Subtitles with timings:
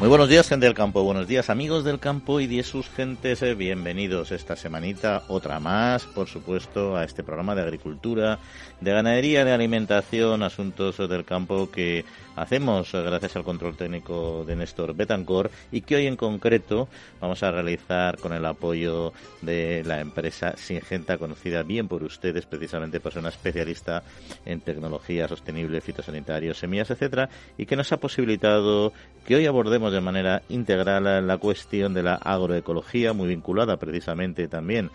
[0.00, 1.02] Muy buenos días, gente del campo.
[1.02, 3.42] Buenos días, amigos del campo y de sus gentes.
[3.42, 8.38] Eh, bienvenidos esta semanita, otra más, por supuesto, a este programa de agricultura,
[8.80, 14.94] de ganadería, de alimentación, asuntos del campo que hacemos gracias al control técnico de Néstor
[14.94, 16.88] Betancor y que hoy en concreto
[17.20, 23.00] vamos a realizar con el apoyo de la empresa Singenta, conocida bien por ustedes precisamente
[23.00, 24.02] por ser una especialista
[24.46, 27.28] en tecnología sostenible, fitosanitarios, semillas, etcétera,
[27.58, 28.94] y que nos ha posibilitado
[29.26, 34.90] que hoy abordemos de manera integral la cuestión de la agroecología, muy vinculada precisamente también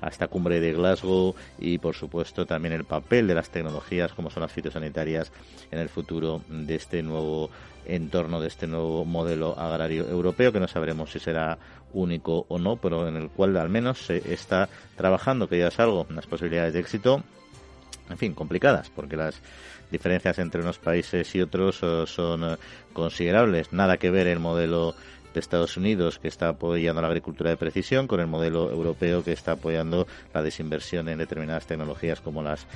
[0.00, 4.30] a esta cumbre de Glasgow y, por supuesto, también el papel de las tecnologías como
[4.30, 5.32] son las fitosanitarias
[5.70, 7.50] en el futuro de este nuevo
[7.86, 11.58] entorno, de este nuevo modelo agrario europeo, que no sabremos si será
[11.92, 15.80] único o no, pero en el cual al menos se está trabajando, que ya es
[15.80, 17.22] algo, unas posibilidades de éxito,
[18.10, 19.40] en fin, complicadas, porque las
[19.90, 21.76] diferencias entre unos países y otros
[22.10, 22.56] son eh,
[22.92, 23.72] considerables.
[23.72, 24.94] Nada que ver el modelo
[25.38, 29.52] Estados Unidos que está apoyando la agricultura de precisión con el modelo europeo que está
[29.52, 32.66] apoyando la desinversión en determinadas tecnologías como las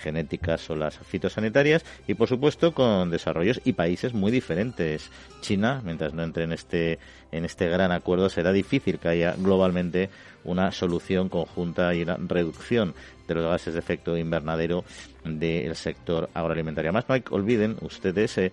[0.00, 5.10] genéticas o las fitosanitarias y por supuesto con desarrollos y países muy diferentes.
[5.40, 6.98] China, mientras no entre en este
[7.30, 10.10] en este gran acuerdo, será difícil que haya globalmente
[10.44, 12.94] una solución conjunta y una reducción
[13.26, 14.84] de los gases de efecto invernadero
[15.24, 16.90] del sector agroalimentario.
[16.90, 18.52] Además, no hay olviden ustedes eh,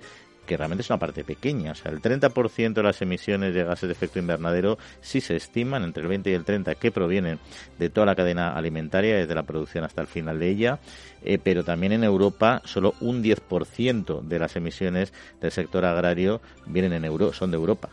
[0.49, 1.73] que realmente es una parte pequeña.
[1.73, 5.83] O sea, el 30% de las emisiones de gases de efecto invernadero sí se estiman,
[5.83, 7.37] entre el 20 y el 30, que provienen
[7.77, 10.79] de toda la cadena alimentaria, desde la producción hasta el final de ella.
[11.23, 16.93] Eh, pero también en Europa solo un 10% de las emisiones del sector agrario vienen
[16.93, 17.89] en euro, son de Europa.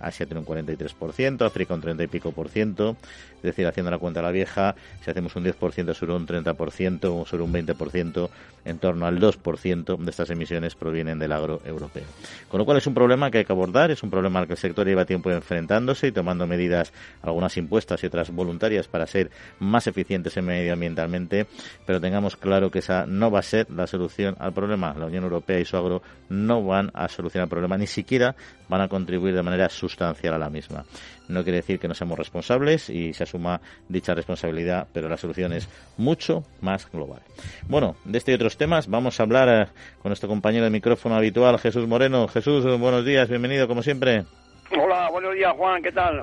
[0.00, 2.96] Asia tiene un 43%, África un 30 y pico por ciento.
[3.36, 7.04] Es decir, haciendo la cuenta a la vieja, si hacemos un 10% sobre un 30%
[7.04, 8.28] o sobre un 20%,
[8.64, 12.04] en torno al 2% de estas emisiones provienen del agro europeo.
[12.48, 14.54] Con lo cual es un problema que hay que abordar, es un problema al que
[14.54, 19.30] el sector lleva tiempo enfrentándose y tomando medidas, algunas impuestas y otras voluntarias, para ser
[19.60, 21.46] más eficientes medioambientalmente,
[21.86, 24.94] pero tengamos claro que esa no va a ser la solución al problema.
[24.98, 28.34] La Unión Europea y su agro no van a solucionar el problema, ni siquiera
[28.68, 30.84] van a contribuir de manera sustancial a la misma.
[31.28, 35.52] No quiere decir que no seamos responsables y se asuma dicha responsabilidad, pero la solución
[35.52, 37.20] es mucho más global.
[37.68, 39.68] Bueno, de este y otros temas vamos a hablar eh,
[40.02, 42.28] con nuestro compañero de micrófono habitual, Jesús Moreno.
[42.28, 44.24] Jesús, buenos días, bienvenido como siempre.
[44.72, 46.22] Hola, buenos días Juan, ¿qué tal?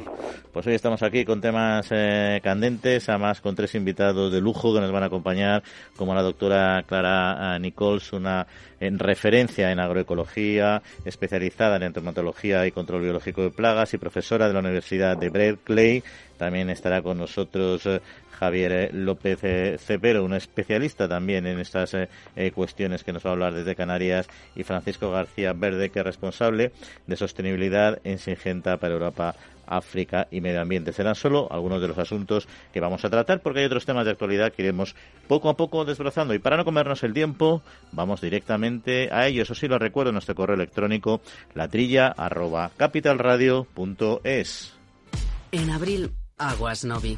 [0.52, 4.82] Pues hoy estamos aquí con temas eh, candentes, además con tres invitados de lujo que
[4.82, 5.64] nos van a acompañar,
[5.96, 8.46] como la doctora Clara eh, Nichols, una
[8.82, 14.54] en referencia en agroecología, especializada en entomatología y control biológico de plagas y profesora de
[14.54, 16.04] la Universidad de Berkeley.
[16.38, 18.02] También estará con nosotros eh,
[18.44, 23.34] Javier López eh, Cepero, un especialista también en estas eh, cuestiones que nos va a
[23.34, 26.74] hablar desde Canarias, y Francisco García Verde, que es responsable
[27.08, 30.92] de sostenibilidad en Singenta para Europa África y Medio Ambiente.
[30.92, 34.12] Serán solo algunos de los asuntos que vamos a tratar porque hay otros temas de
[34.12, 34.94] actualidad que iremos
[35.30, 36.34] poco a poco desbrozando.
[36.34, 37.62] Y para no comernos el tiempo,
[37.94, 39.44] vamos directamente a ello.
[39.44, 41.22] Eso sí lo recuerdo en nuestro correo electrónico
[41.54, 42.14] latrilla
[45.52, 47.18] En abril Aguas Novi.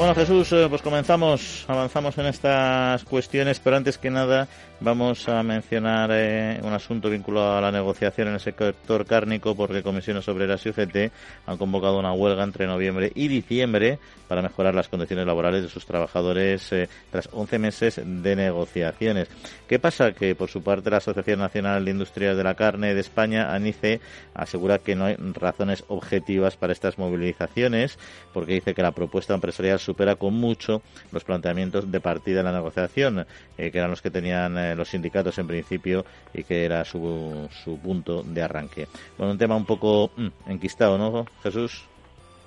[0.00, 4.48] Bueno, Jesús, eh, pues comenzamos, avanzamos en estas cuestiones, pero antes que nada
[4.80, 9.82] vamos a mencionar eh, un asunto vinculado a la negociación en el sector cárnico, porque
[9.82, 11.12] Comisiones Obreras y UCT
[11.44, 15.84] han convocado una huelga entre noviembre y diciembre para mejorar las condiciones laborales de sus
[15.84, 19.28] trabajadores eh, tras 11 meses de negociaciones.
[19.68, 20.12] ¿Qué pasa?
[20.12, 24.00] Que por su parte la Asociación Nacional de Industrias de la Carne de España, ANICE,
[24.32, 27.98] asegura que no hay razones objetivas para estas movilizaciones,
[28.32, 32.52] porque dice que la propuesta empresarial supera con mucho los planteamientos de partida en la
[32.52, 33.26] negociación,
[33.58, 37.48] eh, que eran los que tenían eh, los sindicatos en principio y que era su,
[37.64, 38.86] su punto de arranque.
[39.18, 41.84] Bueno, un tema un poco mm, enquistado, ¿no, Jesús?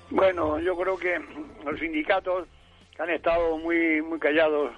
[0.08, 1.20] Bueno, yo creo que
[1.66, 2.48] los sindicatos
[2.98, 4.72] han estado muy muy callados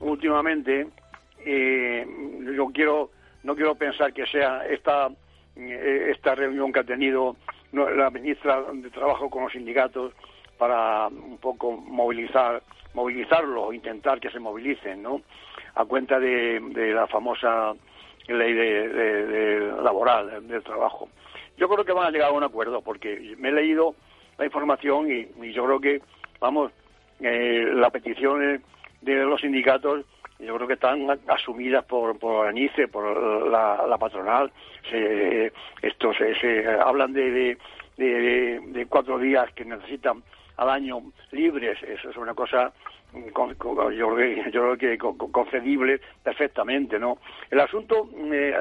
[0.00, 0.88] últimamente.
[1.44, 2.04] Eh,
[2.56, 3.10] yo quiero
[3.44, 5.08] no quiero pensar que sea esta
[5.54, 7.36] esta reunión que ha tenido
[7.72, 10.12] la ministra de Trabajo con los sindicatos
[10.58, 12.62] para un poco movilizar
[12.94, 15.20] movilizarlos, intentar que se movilicen, ¿no?
[15.76, 16.60] A cuenta de,
[16.94, 17.74] la famosa
[18.26, 21.08] ley de, laboral, del trabajo.
[21.56, 23.94] Yo creo que van a llegar a un acuerdo, porque me he leído
[24.36, 26.02] la información y, yo creo que,
[26.40, 26.72] vamos,
[27.20, 28.60] eh, las peticiones
[29.00, 30.04] de los sindicatos
[30.40, 34.52] yo creo que están asumidas por, por ANICE, por la, patronal.
[34.88, 35.52] Se,
[35.82, 37.58] esto se, hablan de,
[37.96, 40.22] de, de, cuatro días que necesitan
[40.58, 41.00] al año
[41.32, 41.82] libres.
[41.82, 42.72] Eso es una cosa
[43.96, 44.98] yo, creo que
[45.32, 47.18] concedible perfectamente, ¿no?
[47.50, 48.54] El asunto eh,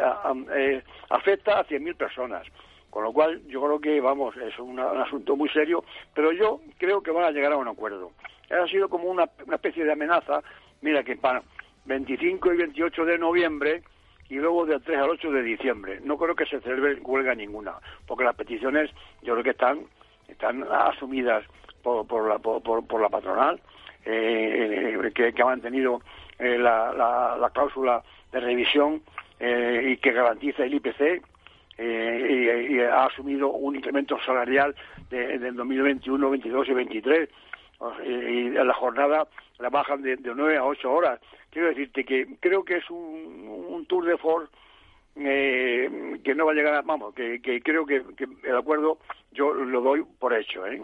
[0.56, 2.48] eh, afecta a 100.000 personas,
[2.90, 5.84] con lo cual yo creo que, vamos, es un asunto muy serio,
[6.14, 8.12] pero yo creo que van a llegar a un acuerdo.
[8.50, 10.42] Ha sido como una, una especie de amenaza,
[10.82, 11.44] mira que para
[11.86, 13.84] 25 y 28 de noviembre
[14.30, 16.00] y luego del 3 al 8 de diciembre.
[16.04, 18.90] No creo que se celebre huelga ninguna, porque las peticiones
[19.22, 19.86] yo creo que están,
[20.30, 21.44] están asumidas
[21.88, 23.62] por, por, la, por, la patronal,
[24.04, 26.02] eh, que, ha mantenido
[26.38, 26.92] eh, la,
[27.40, 29.02] la, cláusula de revisión
[29.40, 31.24] eh, y que garantiza el IPC.
[31.80, 34.76] Y, ha asumido un incremento salarial
[35.12, 37.30] de, del 2021, 22 y 23
[38.04, 39.28] y la jornada
[39.60, 41.20] la bajan de, de 9 a 8 horas.
[41.52, 44.52] Quiero decirte que creo que es un, tour de force
[45.16, 48.04] eh, que no va a llegar a, vamos, que, creo que,
[48.44, 48.98] el acuerdo
[49.32, 50.66] yo lo doy por hecho.
[50.66, 50.82] ¿eh?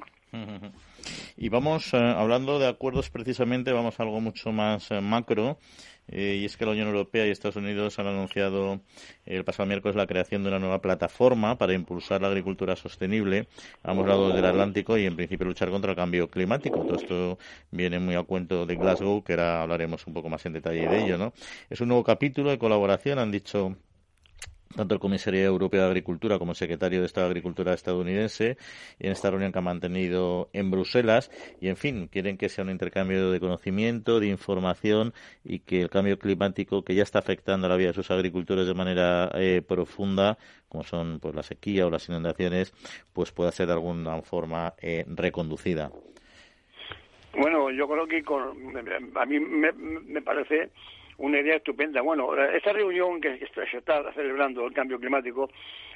[1.38, 5.58] Y vamos, eh, hablando de acuerdos precisamente, vamos a algo mucho más eh, macro.
[6.08, 8.82] Eh, y es que la Unión Europea y Estados Unidos han anunciado
[9.26, 13.48] el pasado miércoles la creación de una nueva plataforma para impulsar la agricultura sostenible
[13.84, 16.82] a ambos lados del Atlántico y, en principio, luchar contra el cambio climático.
[16.82, 17.38] Todo esto
[17.72, 21.06] viene muy a cuento de Glasgow, que ahora hablaremos un poco más en detalle de
[21.06, 21.18] ello.
[21.18, 21.34] ¿no?
[21.70, 23.78] Es un nuevo capítulo de colaboración, han dicho
[24.76, 28.58] tanto el comisario europeo de Agricultura como el secretario de Estado de Agricultura estadounidense
[29.00, 31.32] en esta reunión que han mantenido en Bruselas
[31.62, 35.90] y en fin quieren que sea un intercambio de conocimiento, de información y que el
[35.90, 40.38] cambio climático que ya está afectando la vida de sus agricultores de manera eh, profunda
[40.70, 42.74] como son pues la sequía o las inundaciones
[43.14, 45.92] pues pueda ser de alguna forma eh, reconducida.
[47.36, 48.24] Bueno, yo creo que
[49.16, 50.70] a mí me parece
[51.24, 52.02] una idea estupenda.
[52.02, 55.50] Bueno, esta reunión que se está celebrando el cambio climático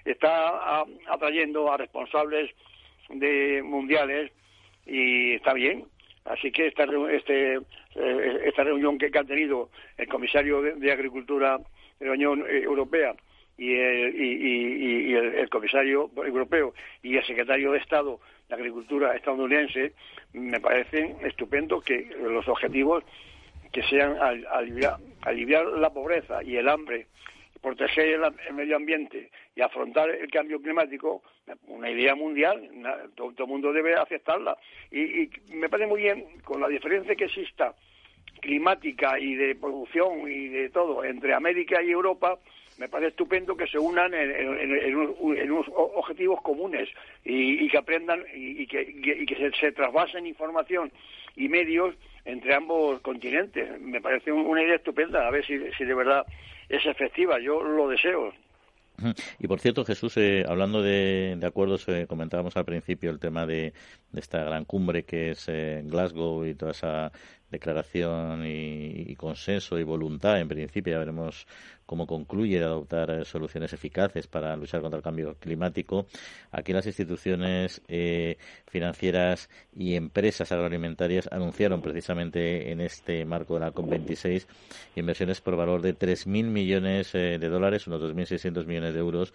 [0.06, 2.50] está atrayendo a responsables
[3.10, 4.32] de mundiales
[4.86, 5.86] y está bien.
[6.24, 11.60] Así que esta, este, eh, esta reunión que, ha tenido el comisario de, Agricultura
[12.00, 13.14] de la Unión Europea
[13.58, 16.74] y el, y, el, comisario europeo
[17.04, 19.92] y el secretario de Estado de Agricultura estadounidense
[20.32, 23.04] me parecen estupendos que los objetivos
[23.72, 27.08] que sean aliviar, aliviar la pobreza y el hambre,
[27.62, 31.24] proteger el, medio ambiente y afrontar el cambio climático,
[31.68, 32.70] una idea mundial,
[33.16, 34.58] todo, el mundo debe aceptarla.
[34.92, 37.74] Y, me parece muy bien, con la diferencia que exista
[38.42, 42.38] climática y de producción y de todo entre América y Europa,
[42.78, 46.88] me parece estupendo que se unan en, unos objetivos comunes
[47.26, 50.92] y, que aprendan y, que, se, se, trasvasen información
[51.36, 51.96] y medios
[52.28, 53.80] entre ambos continentes.
[53.82, 56.26] Me parece una idea estupenda, a ver si, si de verdad
[56.70, 57.40] es efectiva.
[57.40, 58.34] Yo lo deseo.
[59.40, 63.74] Y por cierto, Jesús, eh, hablando de, acuerdos, eh, comentábamos al principio el tema de,
[64.16, 67.12] esta gran cumbre que es eh, Glasgow y toda esa
[67.50, 71.48] declaración y, consenso y voluntad, en principio, ya veremos
[71.86, 76.08] cómo concluye adoptar eh, soluciones eficaces para luchar contra el cambio climático.
[76.52, 78.38] Aquí las instituciones eh,
[78.68, 84.46] financieras y empresas agroalimentarias anunciaron precisamente en este marco de la COP26
[84.96, 89.34] inversiones por valor de 3.000 millones eh, de dólares, unos 2.600 millones de euros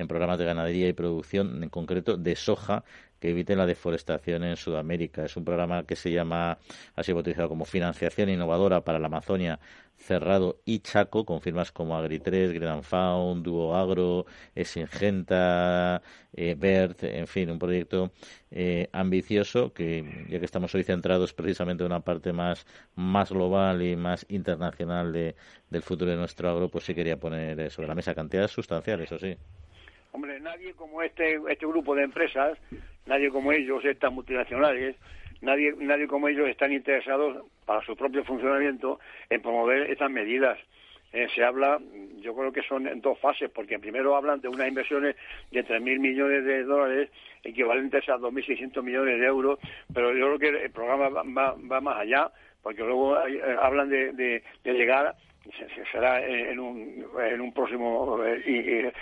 [0.00, 2.84] en programas de ganadería y producción, en concreto de soja,
[3.20, 5.24] que eviten la deforestación en Sudamérica.
[5.24, 6.58] Es un programa que se llama,
[6.96, 9.60] ha sido bautizado como Financiación Innovadora para la Amazonia,
[9.98, 14.24] Cerrado y Chaco, con firmas como Agri3, Grand Found, Duo Agro,
[14.64, 16.00] Singenta,
[16.32, 18.10] eh, BERT, en fin, un proyecto
[18.50, 23.82] eh, ambicioso que, ya que estamos hoy centrados precisamente en una parte más, más global
[23.82, 25.36] y más internacional de,
[25.68, 29.18] del futuro de nuestro agro, pues sí quería poner sobre la mesa cantidades sustanciales, eso
[29.18, 29.36] sí.
[30.12, 32.58] Hombre, nadie como este, este grupo de empresas,
[33.06, 34.96] nadie como ellos, estas multinacionales,
[35.40, 38.98] nadie, nadie como ellos están interesados para su propio funcionamiento
[39.28, 40.58] en promover estas medidas.
[41.12, 41.80] Eh, se habla,
[42.20, 45.16] yo creo que son en dos fases, porque primero hablan de unas inversiones
[45.50, 47.10] de 3.000 millones de dólares,
[47.42, 49.58] equivalentes a 2.600 millones de euros,
[49.92, 52.30] pero yo creo que el programa va, más allá,
[52.62, 55.16] porque luego eh, hablan de, de, de llegar
[55.90, 58.92] será en un, en un próximo eh,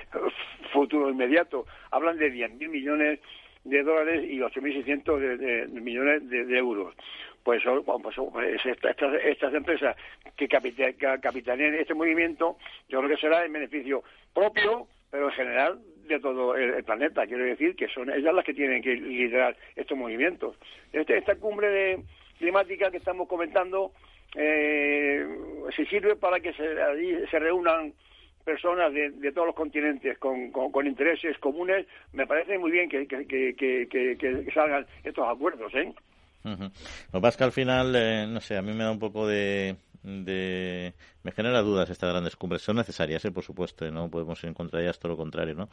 [0.72, 1.66] futuro inmediato.
[1.90, 3.20] Hablan de 10.000 millones
[3.64, 6.94] de dólares y 8.600 de, de, millones de, euros.
[7.42, 9.96] Pues, pues, pues estas, empresas
[10.36, 14.02] que capitanean este movimiento, yo creo que será en beneficio
[14.34, 17.26] propio, pero en general de todo el, planeta.
[17.26, 20.56] Quiero decir que son ellas las que tienen que liderar estos movimientos.
[20.92, 22.02] Este, esta cumbre de,
[22.38, 23.92] climática que estamos comentando
[24.34, 25.26] eh,
[25.74, 27.92] se sirve para que se, se reúnan
[28.48, 33.06] personas de, todos los continentes con, con, intereses comunes, me parece muy bien que,
[34.54, 35.70] salgan estos acuerdos.
[35.74, 35.92] ¿eh?
[36.44, 38.98] Lo que pasa es que al final, eh, no sé, a mí me da un
[38.98, 39.76] poco de.
[40.02, 42.62] Me genera dudas estas grandes cumbres.
[42.62, 43.32] Son necesarias, ¿eh?
[43.32, 45.68] por supuesto, no podemos encontrar ellas todo lo contrario, ¿no?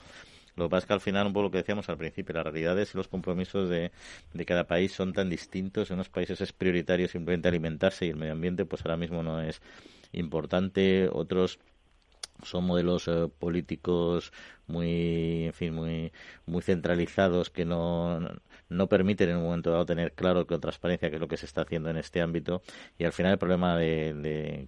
[0.56, 2.46] Lo que pasa es que al final, un poco lo que decíamos al principio, las
[2.46, 3.92] realidades y los compromisos de,
[4.34, 5.90] de cada país son tan distintos.
[5.90, 9.42] En unos países es prioritario simplemente alimentarse y el medio ambiente, pues ahora mismo no
[9.42, 9.62] es
[10.14, 11.10] importante.
[11.12, 11.60] Otros
[12.44, 14.32] son modelos eh, políticos
[14.68, 16.12] muy en fin muy
[16.46, 18.20] muy centralizados que no
[18.70, 21.46] no permiten en un momento dado tener claro con transparencia qué es lo que se
[21.46, 22.62] está haciendo en este ámbito
[22.98, 24.14] y al final el problema de,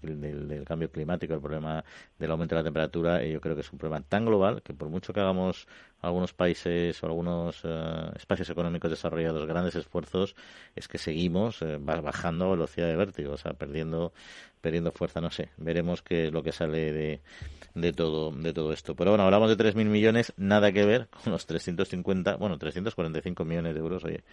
[0.02, 1.84] del cambio climático, el problema
[2.18, 4.74] del aumento de la temperatura, eh, yo creo que es un problema tan global que
[4.74, 5.68] por mucho que hagamos
[6.02, 10.36] algunos países o algunos eh, espacios económicos desarrollados grandes esfuerzos,
[10.76, 14.14] es que seguimos eh, bajando a velocidad de vértigo, o sea, perdiendo
[14.62, 17.22] perdiendo fuerza, no sé, veremos qué es lo que sale de,
[17.74, 18.96] de todo de todo esto.
[18.96, 23.76] Pero bueno, hablamos de 3.000 millones, nada que ver con los 350, bueno, 345 millones
[23.76, 24.24] de oye,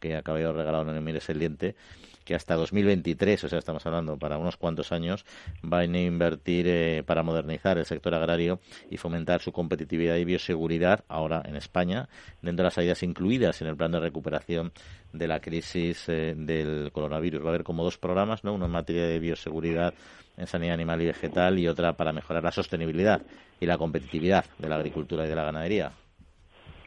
[0.00, 1.76] que acaba de regalar el Mires el Diente,
[2.24, 5.24] que hasta 2023, o sea, estamos hablando para unos cuantos años,
[5.62, 11.04] van a invertir eh, para modernizar el sector agrario y fomentar su competitividad y bioseguridad,
[11.08, 12.08] ahora en España,
[12.40, 14.72] dentro de las ayudas incluidas en el plan de recuperación
[15.12, 17.42] de la crisis eh, del coronavirus.
[17.42, 18.54] Va a haber como dos programas, ¿no?
[18.54, 19.94] Uno en materia de bioseguridad
[20.36, 23.20] en sanidad animal y vegetal y otra para mejorar la sostenibilidad
[23.60, 25.92] y la competitividad de la agricultura y de la ganadería.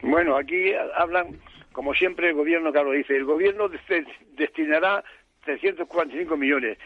[0.02, 1.38] Bueno, aquí hablan,
[1.76, 3.68] como siempre, el gobierno, claro, dice, el gobierno
[4.32, 5.04] destinará
[5.44, 6.78] 345 millones.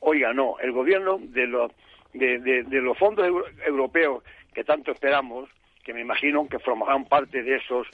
[0.00, 1.70] Oiga, no, el gobierno de los,
[2.12, 3.24] de, de, los fondos
[3.64, 5.48] europeos que tanto esperamos,
[5.84, 7.86] que me imagino que formarán parte de esos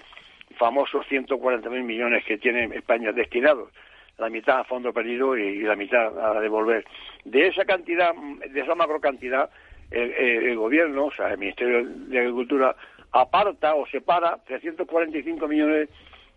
[0.57, 3.71] famosos 140.000 millones que tiene España destinados,
[4.17, 6.87] la mitad a fondo perdido y, la mitad a devolver.
[7.26, 9.50] De esa cantidad, de esa macro cantidad,
[9.90, 12.75] el, gobierno, o sea, el Ministerio de Agricultura,
[13.12, 15.90] aparta o separa 345 millones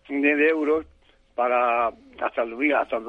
[0.07, 0.85] de euros
[1.35, 3.01] para hasta el, hasta,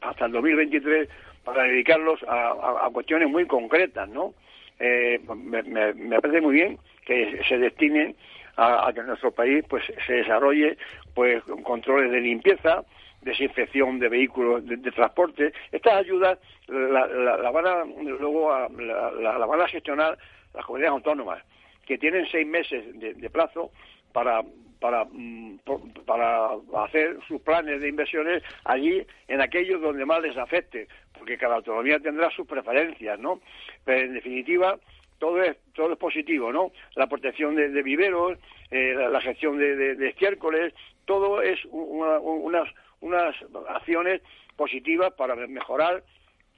[0.00, 1.08] hasta el 2023
[1.44, 4.34] para dedicarlos a, cuestiones muy concretas, ¿no?
[4.78, 8.14] Eh, me, me, parece muy bien que se destinen
[8.56, 10.76] a, que en nuestro país pues se desarrolle
[11.14, 12.84] pues controles de limpieza,
[13.22, 15.52] desinfección de vehículos de, transporte.
[15.72, 16.38] Estas ayudas
[16.68, 20.18] la, van a luego la, van a gestionar
[20.54, 21.42] las comunidades autónomas
[21.86, 23.70] que tienen seis meses de plazo
[24.12, 24.42] para
[24.80, 25.58] para, mm,
[26.06, 26.50] para
[26.84, 31.98] hacer sus planes de inversiones allí en aquellos donde más les afecte, porque cada autonomía
[31.98, 33.40] tendrá sus preferencias, ¿no?
[33.84, 34.78] Pero en definitiva,
[35.18, 36.72] todo es todo es positivo, ¿no?
[36.94, 38.38] La protección de, viveros,
[38.70, 42.68] eh, la, gestión de, de, estiércoles, todo es unas
[43.00, 43.34] unas
[43.68, 44.22] acciones
[44.56, 46.02] positivas para mejorar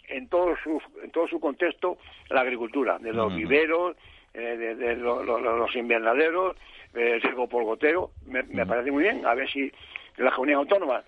[0.09, 1.99] en todo su en todo su contexto
[2.29, 3.97] la agricultura, de los viveros,
[4.35, 6.57] eh, de, los invernaderos,
[6.95, 9.71] el riesgo por goteo, me, parece muy bien, a ver si
[10.17, 11.05] las comunidades autónomas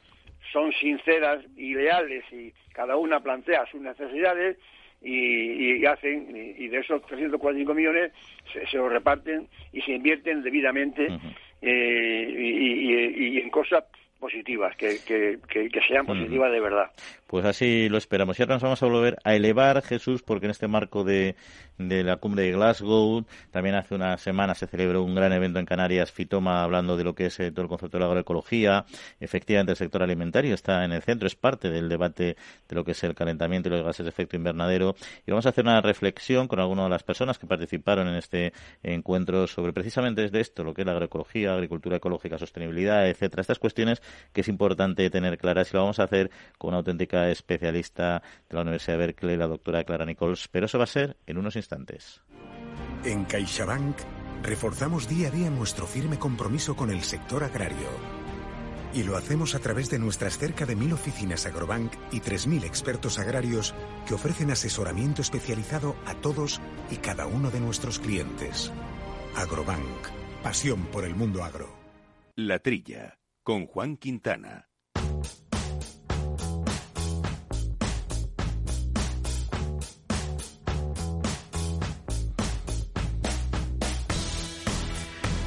[0.53, 4.59] son sinceras y leales y cada una plantea sus necesidades
[5.01, 8.13] y, hacen, y, de esos 345 millones
[8.53, 11.09] se, se, los reparten y se invierten debidamente
[11.61, 13.85] eh, y, en cosas
[14.19, 16.91] positivas, que, que, que, sean positivas de verdad.
[17.33, 18.39] Pues así lo esperamos.
[18.39, 21.35] Y ahora nos vamos a volver a elevar, Jesús, porque en este marco de,
[21.79, 25.65] de la cumbre de Glasgow, también hace una semana se celebró un gran evento en
[25.65, 28.85] Canarias, Fitoma, hablando de lo que es eh, todo el concepto de la agroecología.
[29.19, 32.37] Efectivamente, el sector alimentario está en el centro, es parte del debate
[32.69, 34.95] de lo que es el calentamiento y los gases de efecto invernadero.
[35.27, 38.53] Y vamos a hacer una reflexión con algunas de las personas que participaron en este
[38.83, 43.41] encuentro sobre precisamente desde esto, lo que es la agroecología, agricultura ecológica, sostenibilidad, etcétera.
[43.41, 44.03] Estas cuestiones
[44.35, 48.55] que es importante tener claras y lo vamos a hacer con una auténtica especialista de
[48.55, 51.57] la Universidad de Berkeley, la doctora Clara Nichols, pero eso va a ser en unos
[51.57, 52.23] instantes.
[53.05, 53.97] En CaixaBank
[54.43, 57.89] reforzamos día a día nuestro firme compromiso con el sector agrario.
[58.95, 63.19] Y lo hacemos a través de nuestras cerca de mil oficinas Agrobank y 3.000 expertos
[63.19, 63.75] agrarios
[64.07, 66.61] que ofrecen asesoramiento especializado a todos
[66.91, 68.71] y cada uno de nuestros clientes.
[69.35, 70.09] Agrobank,
[70.43, 71.75] pasión por el mundo agro.
[72.37, 74.72] La Trilla con Juan Quintana.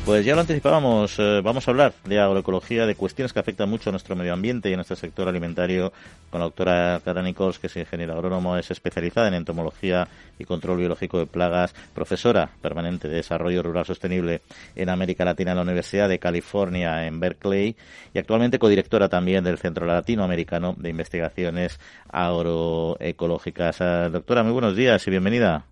[0.05, 3.89] Pues ya lo anticipábamos, eh, vamos a hablar de agroecología, de cuestiones que afectan mucho
[3.89, 5.91] a nuestro medio ambiente y a nuestro sector alimentario
[6.29, 10.07] con la doctora Clara Nichols, que es ingeniera agrónomo, es especializada en entomología
[10.37, 14.41] y control biológico de plagas, profesora permanente de desarrollo rural sostenible
[14.75, 17.75] en América Latina en la Universidad de California en Berkeley
[18.13, 23.81] y actualmente codirectora también del Centro Latinoamericano de Investigaciones Agroecológicas.
[23.81, 25.65] Eh, doctora, muy buenos días y bienvenida.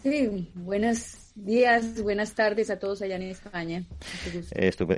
[0.00, 3.84] Sí, buenas días, buenas tardes a todos allá en España.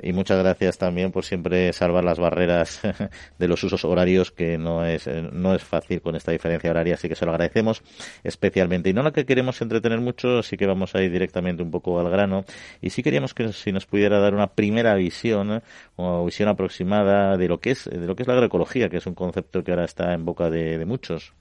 [0.03, 2.81] Y muchas gracias también por siempre salvar las barreras
[3.39, 6.95] de los usos horarios, que no es, eh, no es fácil con esta diferencia horaria,
[6.95, 7.83] así que se lo agradecemos
[8.23, 8.89] especialmente.
[8.89, 11.99] Y no la que queremos entretener mucho, sí que vamos a ir directamente un poco
[11.99, 12.45] al grano.
[12.81, 15.61] Y sí queríamos que si nos pudiera dar una primera visión
[15.95, 19.05] o visión aproximada de lo que es, de lo que es la agroecología, que es
[19.05, 21.33] un concepto que ahora está en boca de muchos.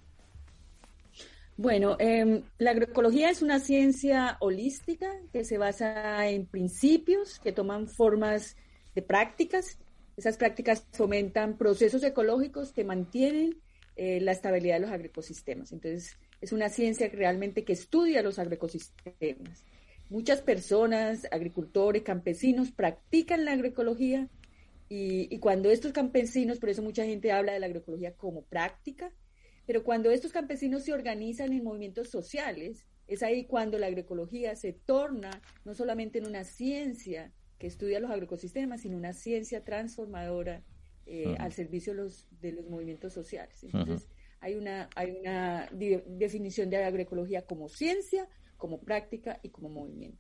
[1.57, 7.87] Bueno, em, la agroecología es una ciencia holística que se basa en principios que toman
[7.87, 8.57] formas
[8.97, 9.79] de prácticas.
[10.17, 13.61] Esas prácticas fomentan procesos ecológicos que mantienen
[13.95, 15.71] eh, la estabilidad de los agroecosistemas.
[15.71, 19.65] Entonces, es una ciencia realmente que estudia los agroecosistemas.
[20.11, 24.29] Muchas personas, agricultores, campesinos, practican la agroecología
[24.97, 29.11] y cuando estos campesinos, por eso mucha gente habla de la agroecología como práctica,
[29.67, 34.73] pero cuando estos campesinos se organizan en movimientos sociales, es ahí cuando la agroecología se
[34.73, 35.31] torna
[35.65, 40.63] no solamente en una ciencia que estudia los agroecosistemas, sino una ciencia transformadora
[41.07, 43.63] eh, al servicio de los, de los movimientos sociales.
[43.63, 44.09] Entonces,
[44.41, 50.19] hay una, hay una definición de agroecología como ciencia, como práctica y como movimiento.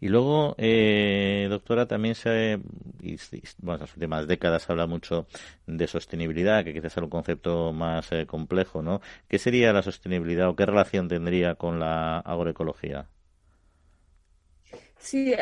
[0.00, 2.60] Y luego, eh, doctora, también se,
[3.00, 3.16] y,
[3.58, 5.26] bueno, las últimas décadas se habla mucho
[5.66, 9.00] de sostenibilidad, que quizás es un concepto más eh, complejo, ¿no?
[9.28, 13.08] ¿Qué sería la sostenibilidad o qué relación tendría con la agroecología?
[14.98, 15.34] Sí,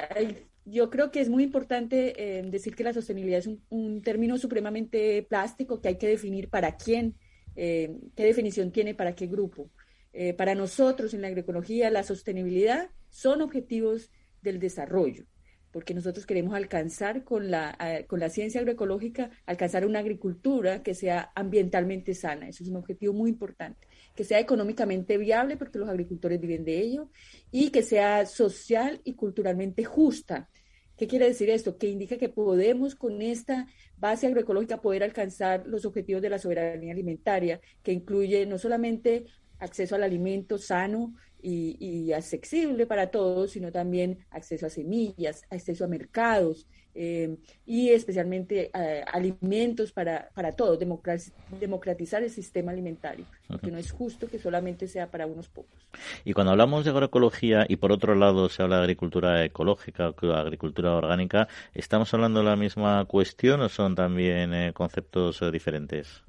[0.64, 5.22] yo creo que es muy importante eh, decir que la sostenibilidad es un, término supremamente
[5.22, 7.16] plástico que hay que definir para quién,
[7.54, 9.70] qué definición tiene para qué grupo.
[10.16, 15.24] Eh, para nosotros en la agroecología la sostenibilidad son objetivos del desarrollo,
[15.72, 21.32] porque nosotros queremos alcanzar con la, con la ciencia agroecológica, alcanzar una agricultura que sea
[21.34, 22.48] ambientalmente sana.
[22.48, 23.88] Eso es un objetivo muy importante.
[24.14, 27.10] Que sea económicamente viable, porque los agricultores viven de ello,
[27.50, 30.48] y que sea social y culturalmente justa.
[30.96, 31.76] ¿Qué quiere decir esto?
[31.76, 36.92] Que indica que podemos con esta base agroecológica poder alcanzar los objetivos de la soberanía
[36.92, 39.24] alimentaria, que incluye no solamente
[39.64, 45.84] acceso al alimento sano y, y, accesible para todos, sino también acceso a semillas, acceso
[45.84, 53.72] a mercados eh, y especialmente eh, alimentos para, para todos, democratizar el sistema alimentario, porque
[53.72, 55.88] no es justo que solamente sea para unos pocos.
[56.24, 60.32] Y cuando hablamos de agroecología y por otro lado se habla de agricultura ecológica o
[60.32, 66.23] agricultura orgánica, ¿estamos hablando de la misma cuestión o son también eh, conceptos diferentes?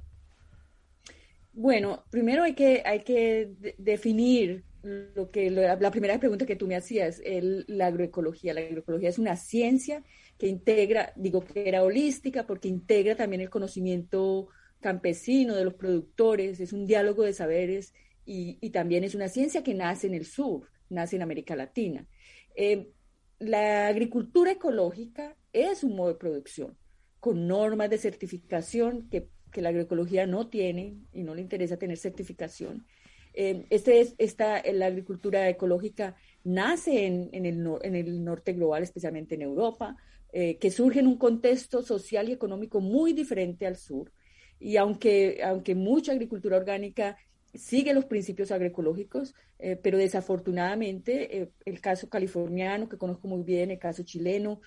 [1.57, 6.75] Bueno, primero hay que, hay que definir lo que la primera pregunta que tú me
[6.75, 8.53] hacías, el, la agroecología.
[8.53, 10.03] La agroecología es una ciencia
[10.37, 14.49] que integra, digo que era holística porque integra también el conocimiento
[14.81, 17.93] campesino de los productores, es un diálogo de saberes
[18.25, 22.05] y, y también es una ciencia que nace en el sur, nace en América Latina.
[22.53, 22.91] Eh,
[23.39, 26.77] la agricultura ecológica es un modo de producción
[27.21, 31.97] con normas de certificación que que la agroecología no tiene y no le interesa tener
[31.97, 32.85] certificación.
[33.33, 38.83] Eh, este es, esta, la agricultura ecológica nace en, en, el, en, el, norte global,
[38.83, 39.95] especialmente en Europa,
[40.33, 44.11] eh, que surge en un contexto social y económico muy diferente al sur.
[44.59, 47.15] Y aunque, aunque mucha agricultura orgánica
[47.53, 53.79] sigue los principios agroecológicos, eh, pero desafortunadamente el caso californiano, que conozco muy bien, el
[53.79, 54.59] caso chileno,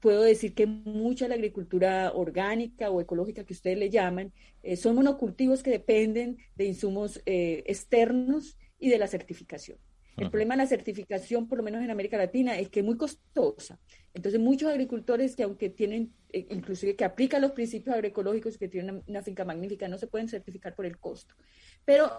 [0.00, 4.32] puedo decir que mucha de la agricultura orgánica o ecológica que ustedes le llaman
[4.62, 9.78] eh, son monocultivos que dependen de insumos eh, externos y de la certificación.
[10.18, 12.96] El problema de la certificación, por lo menos en América Latina, es que es muy
[12.96, 13.78] costosa.
[14.14, 19.04] Entonces, muchos agricultores que aunque tienen, eh, inclusive que aplican los principios agroecológicos, que tienen
[19.06, 21.36] una, finca magnífica, no se pueden certificar por el costo.
[21.84, 22.10] Pero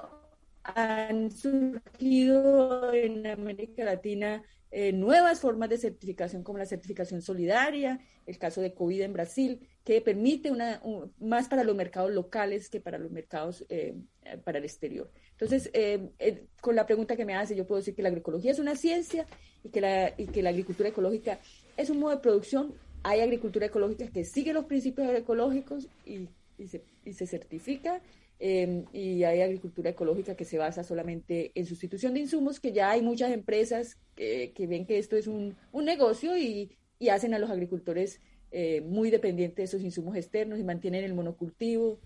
[0.63, 8.37] han surgido en América Latina eh, nuevas formas de certificación como la certificación solidaria, el
[8.37, 10.79] caso de COVID en Brasil, que permite una,
[11.19, 13.95] más para los mercados locales que para los mercados eh,
[14.43, 15.11] para el exterior.
[15.31, 18.59] Entonces, eh, con la pregunta que me hace, yo puedo decir que la agroecología es
[18.59, 19.25] una ciencia
[19.63, 21.39] y que la, y que la agricultura ecológica
[21.75, 22.75] es un modo de producción.
[23.01, 26.27] Hay agricultura ecológica que sigue los principios agroecológicos y,
[26.59, 28.01] y, se, y se certifica
[28.41, 32.89] Em, y hay agricultura ecológica que se basa solamente en sustitución de insumos, que ya
[32.91, 36.71] hay muchas empresas que, ven que esto es un, negocio y,
[37.09, 38.21] hacen a los agricultores
[38.51, 41.99] eh, muy dependientes de esos insumos externos y mantienen el monocultivo.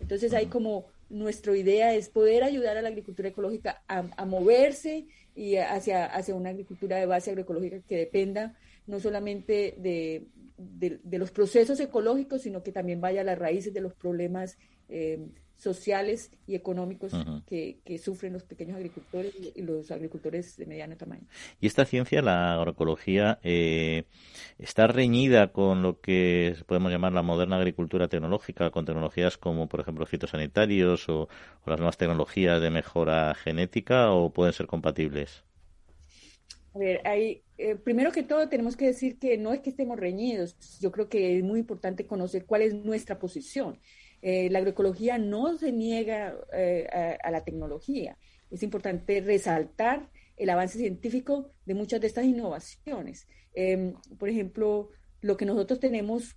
[0.00, 5.56] Entonces hay como nuestra idea es poder ayudar a la agricultura ecológica a, moverse y
[5.56, 10.26] hacia, hacia una agricultura de base agroecológica que dependa no solamente de,
[10.58, 15.18] de, los procesos ecológicos, sino que también vaya a las raíces de los problemas eh,
[15.56, 17.12] sociales y económicos
[17.46, 21.26] que, sufren los pequeños agricultores y los agricultores de mediano tamaño.
[21.60, 24.04] Y esta ciencia, la agroecología, eh,
[24.58, 29.80] está reñida con lo que podemos llamar la moderna agricultura tecnológica, con tecnologías como, por
[29.80, 31.28] ejemplo, fitosanitarios o,
[31.64, 35.42] las nuevas tecnologías de mejora genética, o pueden ser compatibles.
[36.74, 39.98] A ver, hay, eh, primero que todo tenemos que decir que no es que estemos
[39.98, 43.80] reñidos, yo creo que es muy importante conocer cuál es nuestra posición.
[44.28, 46.84] Eh, la agroecología no se niega eh,
[47.22, 48.18] a, la tecnología.
[48.50, 53.28] Es importante resaltar el avance científico de muchas de estas innovaciones.
[53.54, 56.36] Em, por ejemplo, lo que nosotros tenemos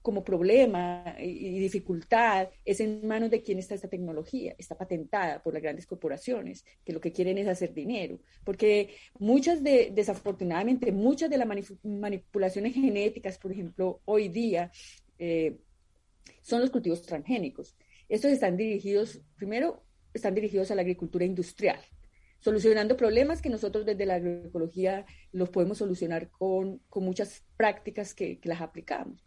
[0.00, 4.54] como problema y, dificultad es en manos de quién está esta tecnología.
[4.56, 8.18] Está patentada por las grandes corporaciones que lo que quieren es hacer dinero.
[8.44, 11.48] Porque muchas de, desafortunadamente, muchas de las
[11.82, 14.72] manipulaciones genéticas, por ejemplo, hoy día,
[15.18, 15.58] eh,
[16.46, 17.76] son los cultivos transgénicos.
[18.08, 19.82] Estos están dirigidos, primero,
[20.14, 21.80] están dirigidos a la agricultura industrial,
[22.38, 28.60] solucionando problemas que nosotros desde la agroecología los podemos solucionar con, muchas prácticas que, las
[28.60, 29.26] aplicamos.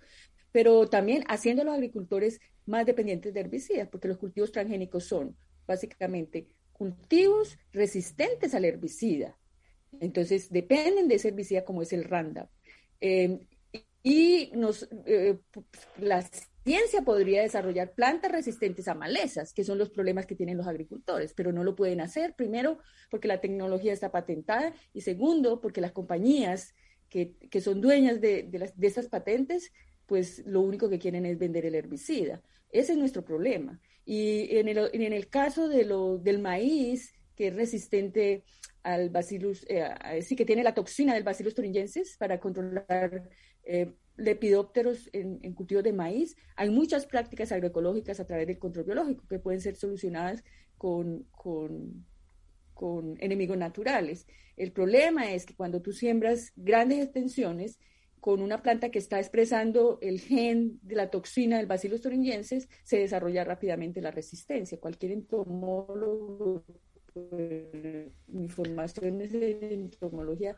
[0.53, 5.35] Pero también haciendo a los agricultores más dependientes de herbicidas, porque los cultivos transgénicos son
[5.67, 9.37] básicamente cultivos resistentes al herbicida.
[9.99, 12.47] Entonces, dependen de ese herbicida como es el Roundup.
[13.01, 13.39] Eh,
[14.03, 15.37] y nos, eh,
[16.63, 21.33] ciencia podría desarrollar plantas resistentes a malezas, que son los problemas que tienen los agricultores,
[21.33, 25.91] pero no lo pueden hacer, primero, porque la tecnología está patentada y segundo, porque las
[25.91, 26.75] compañías
[27.09, 29.71] que, son dueñas de, de, estas patentes,
[30.05, 32.41] pues lo único que quieren es vender el herbicida.
[32.71, 33.79] Ese es nuestro problema.
[34.05, 38.43] Y en el, en el caso de lo, del maíz, que es resistente
[38.83, 43.29] al bacillus, eh, sí que tiene la toxina del bacillus thuringiensis para controlar
[43.63, 46.35] eh, lepidópteros en, en cultivos de maíz.
[46.55, 50.43] Hay muchas prácticas agroecológicas a través del control biológico que pueden ser solucionadas
[50.77, 52.05] con, con,
[52.73, 54.27] con enemigos naturales.
[54.57, 57.79] El problema es que cuando tú siembras grandes extensiones
[58.19, 62.99] con una planta que está expresando el gen de la toxina del Bacillus thuringiensis, se
[62.99, 64.79] desarrolla rápidamente la resistencia.
[64.79, 66.65] Cualquier entomólogo,
[68.27, 70.57] mi formación es de entomología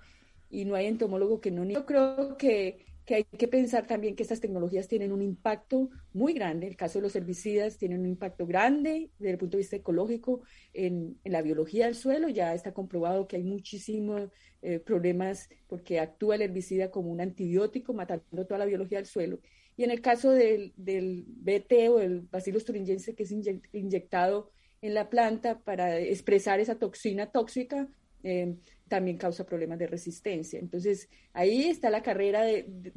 [0.50, 1.64] y no hay entomólogo que no.
[1.66, 6.34] Yo creo que que hay que pensar también que estas tecnologías tienen un impacto muy
[6.34, 6.68] grande.
[6.68, 10.42] El caso de los herbicidas tiene un impacto grande desde el punto de vista ecológico
[10.74, 12.30] en, la biología del suelo.
[12.30, 14.30] Ya está comprobado que hay muchísimos
[14.62, 19.40] eh, problemas porque actúa el herbicida como un antibiótico, matando toda la biología del suelo.
[19.78, 24.94] Y en el caso del, del BT o el Bacillus thuringiensis que es inyectado en
[24.94, 27.88] la planta para expresar esa toxina tóxica,
[28.24, 28.56] eh,
[28.88, 30.60] también causa problemas de resistencia.
[30.60, 32.94] Entonces, ahí está la carrera de,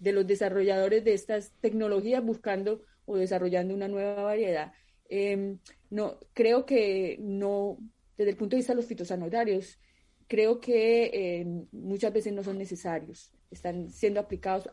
[0.00, 4.72] los desarrolladores de estas tecnologías buscando o desarrollando una nueva variedad.
[5.08, 5.58] Em,
[5.90, 7.78] no, creo que no,
[8.16, 9.78] desde el punto de vista de los fitosanitarios,
[10.26, 13.32] creo que eh, muchas veces no son necesarios.
[13.50, 14.68] Están siendo aplicados,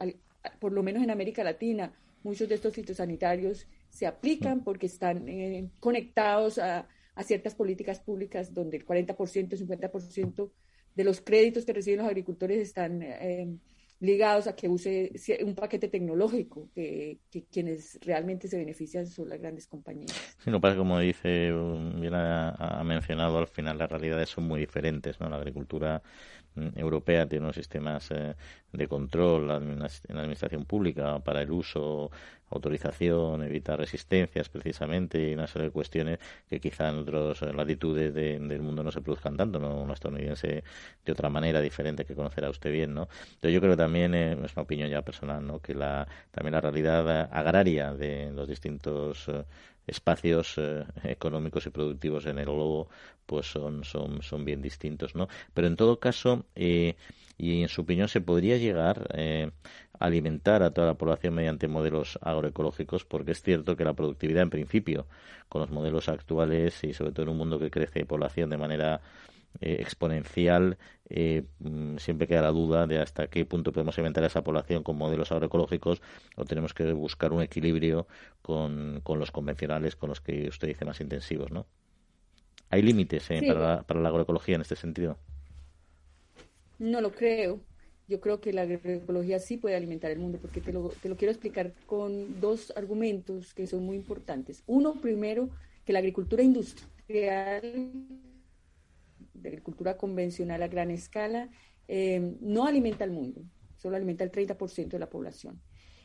[0.60, 5.70] por lo menos en América Latina, muchos de estos fitosanitarios se aplican porque están eh,
[5.80, 10.52] conectados a, a ciertas políticas públicas donde el 40%, 50%
[10.96, 13.58] de los créditos que reciben los agricultores están eh,
[14.00, 15.12] ligados a que use
[15.44, 17.20] un paquete tecnológico, que,
[17.52, 20.12] quienes realmente se benefician son las grandes compañías.
[20.44, 25.20] Sí, no pasa como dice, bien ha, mencionado, al final las realidades son muy diferentes.
[25.20, 25.30] ¿no?
[25.30, 26.02] La agricultura
[26.76, 28.36] europea tiene unos sistemas eh,
[28.72, 32.12] de control en la administración pública para el uso
[32.50, 38.62] autorización, evitar resistencias precisamente y una serie de cuestiones que quizá en otras latitudes del
[38.62, 39.82] mundo no se produzcan tanto, ¿no?
[39.82, 40.64] Un estadounidense
[41.06, 43.08] de otra manera diferente que conocerá usted bien, ¿no?
[43.42, 45.60] Yo creo que también, eh, es una opinión ya personal, ¿no?
[45.60, 49.44] Que la, también la realidad agraria de los distintos eh,
[49.88, 52.90] espacios eh, económicos y productivos en el globo
[53.26, 55.28] pues son, son, son bien distintos, ¿no?
[55.54, 56.96] Pero en todo caso, eh,
[57.38, 59.52] y en su opinión, ¿se podría llegar eh,
[60.00, 63.04] a alimentar a toda la población mediante modelos agroecológicos?
[63.04, 65.08] Porque es cierto que la productividad, en principio,
[65.50, 68.58] con los modelos actuales y sobre todo en un mundo que crece de población de
[68.58, 69.02] manera
[69.62, 70.78] eh, exponencial,
[71.10, 74.84] eh, mm, siempre queda la duda de hasta qué punto podemos alimentar a esa población
[74.84, 76.02] con modelos agroecológicos
[76.36, 78.08] o tenemos que buscar un equilibrio
[78.42, 81.66] con, con los convencionales, con los que usted dice más intensivos, ¿no?
[82.70, 85.18] ¿Hay límites para, para la agroecología en este sentido?
[86.80, 87.60] No lo creo.
[88.08, 91.16] Yo creo que la agroecología sí puede alimentar el mundo, porque te lo, te lo
[91.16, 94.64] quiero explicar con dos argumentos que son muy importantes.
[94.68, 95.50] Uno, primero,
[95.86, 97.90] que la agricultura industrial,
[99.42, 101.50] de agricultura convencional a gran escala,
[101.88, 103.44] eh, no alimenta al mundo,
[103.78, 105.62] solo alimenta el 30% de la población.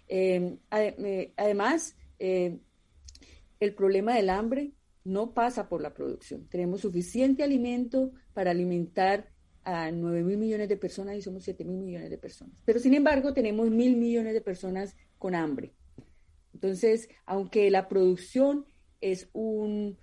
[0.09, 4.73] Eh, eh, además, el problema del hambre
[5.05, 6.47] no pasa por la producción.
[6.49, 9.31] Tenemos suficiente alimento para alimentar
[9.65, 12.63] a 9 mil millones de personas y somos 7 mil millones de personas.
[12.65, 15.75] Pero sin embargo, tenemos mil millones de personas con hambre.
[16.53, 18.67] Entonces, aunque la producción
[19.01, 19.99] es un,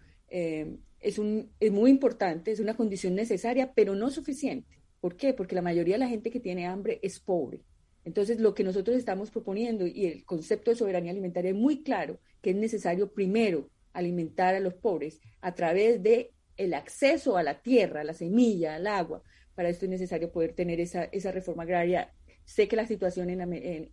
[1.07, 4.77] es un es muy importante, es una condición necesaria, pero no suficiente.
[4.99, 5.33] ¿Por qué?
[5.33, 7.61] Porque la mayoría de la gente que tiene hambre es pobre.
[8.03, 12.19] Entonces, lo que nosotros estamos proponiendo y el concepto de soberanía alimentaria es muy claro,
[12.41, 17.61] que es necesario primero alimentar a los pobres a través de el acceso a la
[17.61, 19.23] tierra, a la semilla, al agua,
[19.55, 22.13] para esto es necesario poder tener esa, esa reforma agraria.
[22.43, 23.41] Sé que la situación en,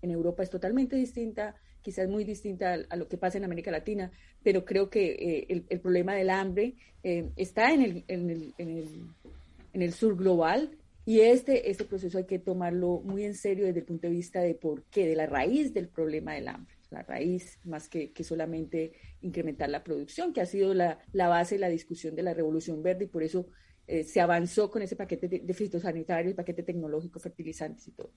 [0.00, 4.10] en, Europa es totalmente distinta, quizás muy distinta a, lo que pasa en América Latina,
[4.42, 10.70] pero creo que eh, el, el, problema del hambre eh, está en el, sur global
[11.04, 14.40] y este, este proceso hay que tomarlo muy en serio desde el punto de vista
[14.40, 18.22] de por qué, de la raíz del problema del hambre la raíz, más que, que,
[18.22, 22.34] solamente incrementar la producción, que ha sido la, la, base de la discusión de la
[22.34, 23.48] Revolución Verde y por eso
[23.86, 28.10] eh, se avanzó con ese paquete de, de fitosanitarios, el paquete tecnológico, fertilizantes y todo.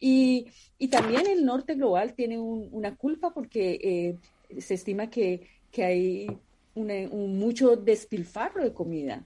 [0.00, 4.18] Y, y también el norte global tiene una culpa porque
[4.50, 6.26] eh, se estima que, que hay
[6.74, 9.24] un mucho despilfarro de comida.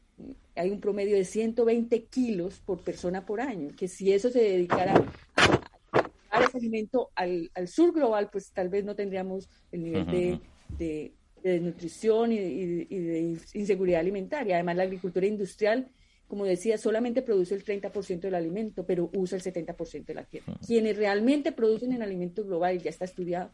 [0.55, 4.95] Hay un promedio de 120 kilos por persona por año, que si eso se dedicara
[5.37, 10.07] a, a ese alimento al, al, sur global, pues tal vez no tendríamos el nivel
[10.07, 10.41] de,
[10.79, 11.13] de
[11.51, 14.57] de nutrición y, de inseguridad alimentaria.
[14.57, 15.89] Además, la agricultura industrial,
[16.27, 20.55] como decía, solamente produce el 30% del alimento, pero usa el 70% de la tierra.
[20.67, 23.51] Quienes realmente producen el alimento global, ya está estudiado,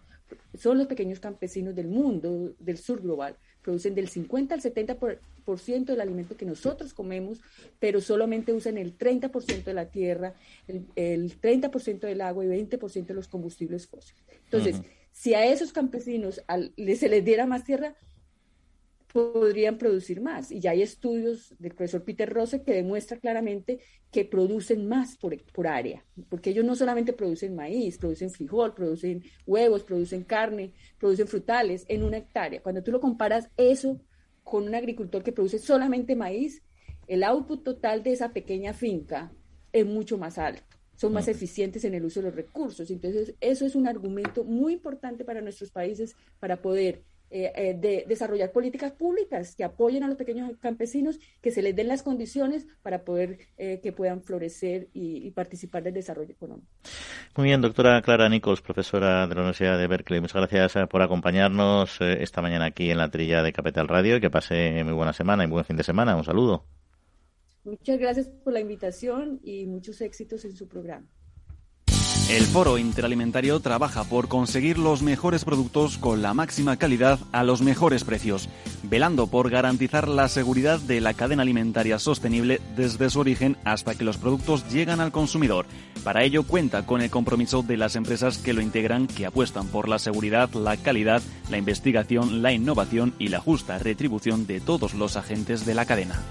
[0.56, 3.36] son los pequeños campesinos del mundo, del sur global.
[3.60, 7.40] Producen del 50 al 70% del alimento que nosotros comemos,
[7.78, 10.34] pero solamente usan el 30% de la tierra,
[10.66, 14.22] el, el 30% del agua y 20% de los combustibles fósiles.
[14.44, 14.80] Entonces,
[15.12, 16.42] si a esos campesinos
[16.98, 17.94] se les diera más tierra,
[19.12, 20.50] podrían producir más.
[20.50, 25.36] Y ya hay estudios del profesor Peter Rose que demuestra claramente que producen más por,
[25.52, 31.28] por, área, porque ellos no solamente producen maíz, producen frijol, producen huevos, producen carne, producen
[31.28, 32.62] frutales en una hectárea.
[32.62, 34.00] Cuando tú lo comparas eso
[34.42, 36.62] con un agricultor que produce solamente maíz,
[37.06, 39.32] el output total de esa pequeña finca
[39.72, 42.88] es mucho más alto son más eficientes en el uso de los recursos.
[42.88, 48.04] Entonces, eso es un argumento muy importante para nuestros países para poder eh, eh, de
[48.06, 52.68] desarrollar políticas públicas que apoyen a los pequeños campesinos, que se les den las condiciones
[52.82, 56.68] para poder eh, que puedan florecer y, y, participar del desarrollo económico.
[57.36, 60.20] Muy bien, doctora Clara Nichols, profesora de la Universidad de Berkeley.
[60.20, 64.30] Muchas gracias por acompañarnos esta mañana aquí en la trilla de Capital Radio y que
[64.30, 66.14] pase muy buena semana y buen fin de semana.
[66.14, 66.64] Un saludo.
[67.64, 71.06] Muchas gracias por la invitación y muchos éxitos en su programa.
[72.28, 77.62] El Foro Interalimentario trabaja por conseguir los mejores productos con la máxima calidad a los
[77.62, 78.48] mejores precios,
[78.82, 84.04] velando por garantizar la seguridad de la cadena alimentaria sostenible desde su origen hasta que
[84.04, 85.66] los productos llegan al consumidor.
[86.04, 89.88] Para ello cuenta con el compromiso de las empresas que lo integran, que apuestan por
[89.88, 95.16] la seguridad, la calidad, la investigación, la innovación y la justa retribución de todos los
[95.16, 96.22] agentes de la cadena.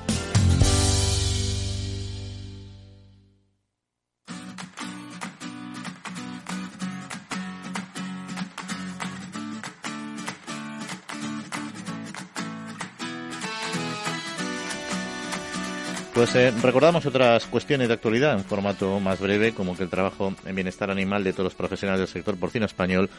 [16.22, 20.36] Pues eh, recordamos otras cuestiones de actualidad en formato más breve, como que el trabajo
[20.46, 23.10] en bienestar animal de todos los profesionales del sector porcino español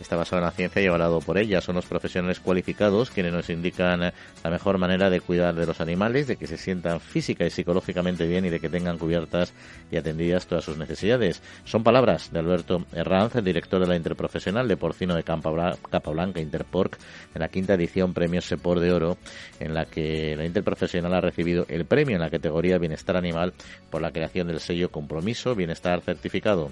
[0.00, 1.60] está basado en la ciencia y avalado por ella.
[1.60, 4.12] Son los profesionales cualificados quienes nos indican eh,
[4.44, 8.26] la mejor manera de cuidar de los animales, de que se sientan física y psicológicamente
[8.28, 9.52] bien y de que tengan cubiertas
[9.90, 11.42] y atendidas todas sus necesidades.
[11.64, 16.96] Son palabras de Alberto Herranz, el director de la Interprofesional de Porcino de Capablanca, Interporc,
[17.34, 19.18] en la quinta edición Premios Sepor de Oro,
[19.58, 23.54] en la que la Interprofesional ha recibido el premio en la categoría Bienestar Animal
[23.88, 26.70] por la creación del sello Compromiso Bienestar Certificado.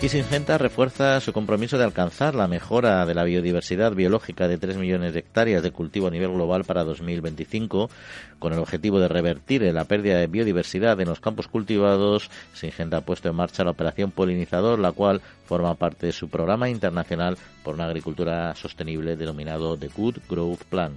[0.00, 4.76] Y Singenta refuerza su compromiso de alcanzar la mejora de la biodiversidad biológica de 3
[4.76, 7.90] millones de hectáreas de cultivo a nivel global para 2025,
[8.38, 12.30] con el objetivo de revertir la pérdida de biodiversidad en los campos cultivados.
[12.54, 16.70] Singenta ha puesto en marcha la operación Polinizador, la cual forma parte de su programa
[16.70, 20.92] internacional por una agricultura sostenible denominado The Good Growth Plan.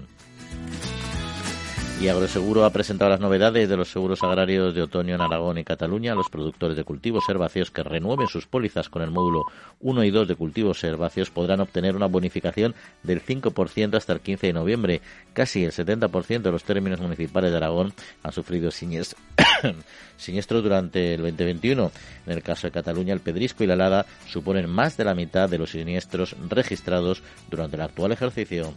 [2.00, 5.64] Y Agroseguro ha presentado las novedades de los seguros agrarios de otoño en Aragón y
[5.64, 6.14] Cataluña.
[6.14, 9.46] Los productores de cultivos herbáceos que renueven sus pólizas con el módulo
[9.80, 14.46] 1 y 2 de cultivos herbáceos podrán obtener una bonificación del 5% hasta el 15
[14.46, 15.02] de noviembre.
[15.34, 18.70] Casi el 70% de los términos municipales de Aragón han sufrido
[20.18, 21.92] siniestros durante el 2021.
[22.28, 25.50] En el caso de Cataluña, el pedrisco y la helada suponen más de la mitad
[25.50, 28.72] de los siniestros registrados durante el actual ejercicio.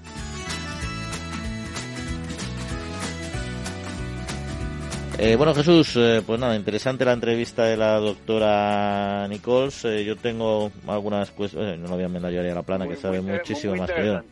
[5.23, 9.85] Eh, bueno, Jesús, eh, pues nada, interesante la entrevista de la doctora Nichols.
[9.85, 13.21] Eh, yo tengo algunas cuestiones, no lo voy a yo a la plana, que sabe
[13.21, 14.23] muchísimo más que yo.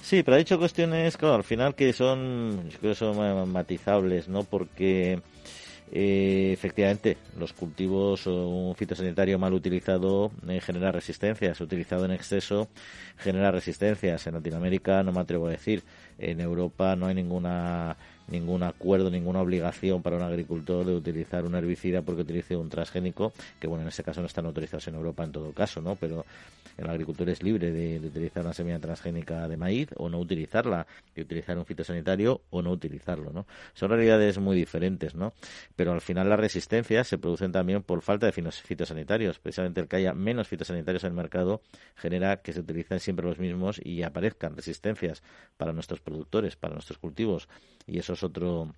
[0.00, 4.42] Sí, pero ha dicho cuestiones, claro, al final que son, que son matizables, ¿no?
[4.44, 5.20] Porque
[5.92, 12.68] efectivamente los cultivos, un fitosanitario mal utilizado genera resistencias, utilizado en exceso
[13.18, 14.26] genera resistencias.
[14.26, 15.82] En Latinoamérica no me atrevo a decir,
[16.18, 17.98] en Europa no hay ninguna
[18.28, 23.32] ningún acuerdo, ninguna obligación para un agricultor de utilizar un herbicida porque utilice un transgénico,
[23.60, 25.96] que bueno, en este caso no están autorizados en Europa en todo caso, ¿no?
[25.96, 26.24] Pero
[26.76, 31.22] el agricultor es libre de, utilizar una semilla transgénica de maíz o no utilizarla, de
[31.22, 33.46] utilizar un fitosanitario o no utilizarlo, ¿no?
[33.74, 35.32] Son realidades muy diferentes, ¿no?
[35.74, 39.38] Pero al final las resistencias se producen también por falta de fitosanitarios.
[39.38, 41.62] Precisamente el que haya menos fitosanitarios en el mercado
[41.94, 45.22] genera que se utilicen siempre los mismos y aparezcan resistencias
[45.56, 47.48] para nuestros productores, para nuestros cultivos.
[47.86, 48.74] Y eso es otro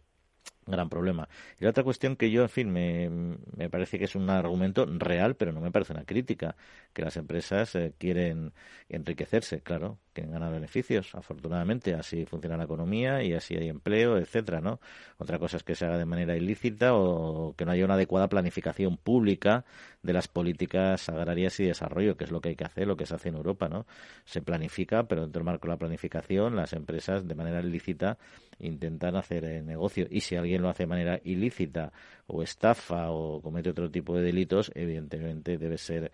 [0.66, 1.28] gran problema.
[1.58, 3.08] Y la otra cuestión que yo, en fin, me,
[3.56, 6.56] me, parece que es un argumento real, pero no me parece una crítica,
[6.92, 8.52] que las empresas eh, quieren
[8.88, 14.80] enriquecerse, claro, ganar beneficios, afortunadamente, así funciona la economía y así hay empleo, etcétera, ¿no?
[15.18, 18.28] Otra cosa es que se haga de manera ilícita o que no haya una adecuada
[18.28, 19.64] planificación pública
[20.02, 23.06] de las políticas agrarias y desarrollo, que es lo que hay que hacer, lo que
[23.06, 23.86] se hace en Europa, ¿no?
[24.24, 28.18] Se planifica, pero dentro del marco de la planificación, las empresas de manera ilícita
[28.60, 31.92] intentan hacer eh, negocio y si alguien lo hace de manera ilícita
[32.26, 36.12] o estafa o comete otro tipo de delitos, evidentemente debe ser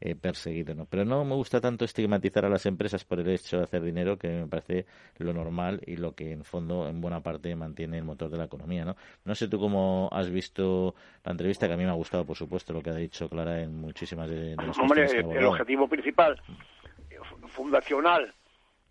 [0.00, 0.74] eh, perseguido.
[0.74, 0.84] ¿no?
[0.86, 4.18] Pero no me gusta tanto estigmatizar a las empresas por el hecho de hacer dinero,
[4.18, 4.86] que me parece
[5.18, 8.44] lo normal y lo que en fondo en buena parte mantiene el motor de la
[8.44, 8.84] economía.
[8.84, 12.24] No, no sé tú cómo has visto la entrevista, que a mí me ha gustado,
[12.24, 16.40] por supuesto, lo que ha dicho Clara en muchísimas de, las Hombre, el objetivo principal,
[17.48, 18.32] fundacional,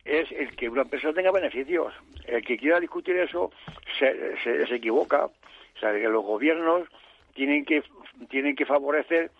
[0.05, 1.93] es el que una empresa tenga beneficios.
[2.25, 3.51] El que quiera discutir eso
[3.99, 5.25] se, se, equivoca.
[5.25, 6.87] O sea, que los gobiernos
[7.33, 7.83] tienen que,
[8.29, 9.31] tienen que favorecer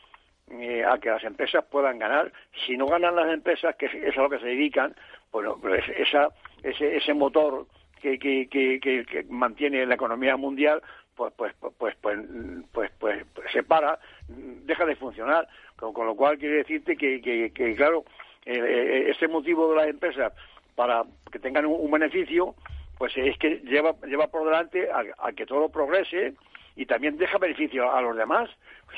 [0.51, 2.31] eh, a que las empresas puedan ganar.
[2.65, 4.95] Si no ganan las empresas, que es a lo que se dedican,
[5.31, 6.29] bueno, pues esa,
[6.63, 7.67] ese, ese motor
[8.01, 10.81] que, que, que, que, mantiene la economía mundial,
[11.15, 12.21] pues, pues, pues, pues,
[12.71, 15.47] pues, pues, se para, deja de funcionar.
[15.75, 18.05] Con, con lo cual quiere decirte que, claro,
[18.45, 20.31] eh, eh, ese motivo de las empresas
[20.75, 22.55] para que tengan un, beneficio,
[22.97, 26.33] pues es que lleva, lleva por delante a, que todo progrese
[26.75, 28.49] y también deja beneficio a los demás.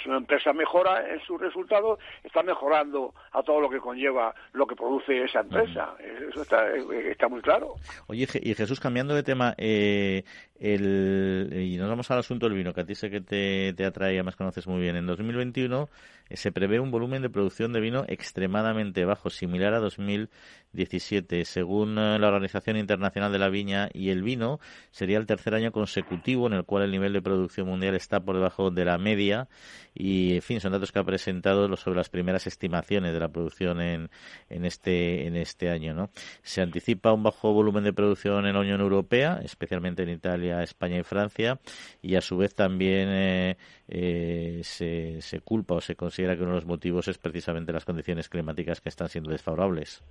[0.02, 4.68] Si una empresa mejora en sus resultados, está mejorando a todo lo que conlleva lo
[4.68, 5.96] que produce esa empresa.
[6.30, 6.70] Eso está,
[7.10, 7.76] está, muy claro.
[8.08, 10.24] Oye, y Jesús, cambiando de tema, eh,
[10.60, 13.86] el, y nos vamos al asunto del vino, que a ti sé que te, te
[13.86, 14.96] atrae, además conoces muy bien.
[14.96, 15.90] En 2021
[16.30, 21.46] eh, se prevé un volumen de producción de vino extremadamente bajo, similar a 2017.
[21.46, 24.60] Según eh, la Organización Internacional de la Viña y el Vino,
[24.92, 28.36] sería el tercer año consecutivo en el cual el nivel de producción mundial está por
[28.36, 29.48] debajo de la media.
[29.94, 33.82] Y, en fin, son datos que ha presentado sobre las primeras estimaciones de la producción
[33.82, 34.10] en,
[34.50, 35.94] en, este, en este año.
[35.94, 36.10] ¿no?
[36.42, 40.98] Se anticipa un bajo volumen de producción en la Unión Europea, especialmente en Italia España
[41.00, 41.60] y Francia,
[42.02, 46.52] y a su vez también eh, eh, se, se culpa o se considera que uno
[46.52, 50.04] de los motivos es precisamente las condiciones climáticas que están siendo desfavorables.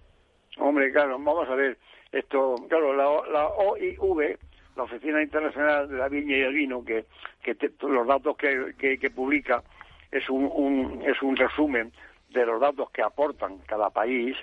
[0.58, 1.76] Hombre, claro, vamos a ver,
[2.12, 4.38] esto, claro, la, la OIV,
[4.76, 7.04] la Oficina Internacional de la Viña y el Vino, que,
[7.82, 9.62] los datos que, publica
[10.10, 11.92] es un, un, es un resumen
[12.30, 14.36] de los datos que aportan cada país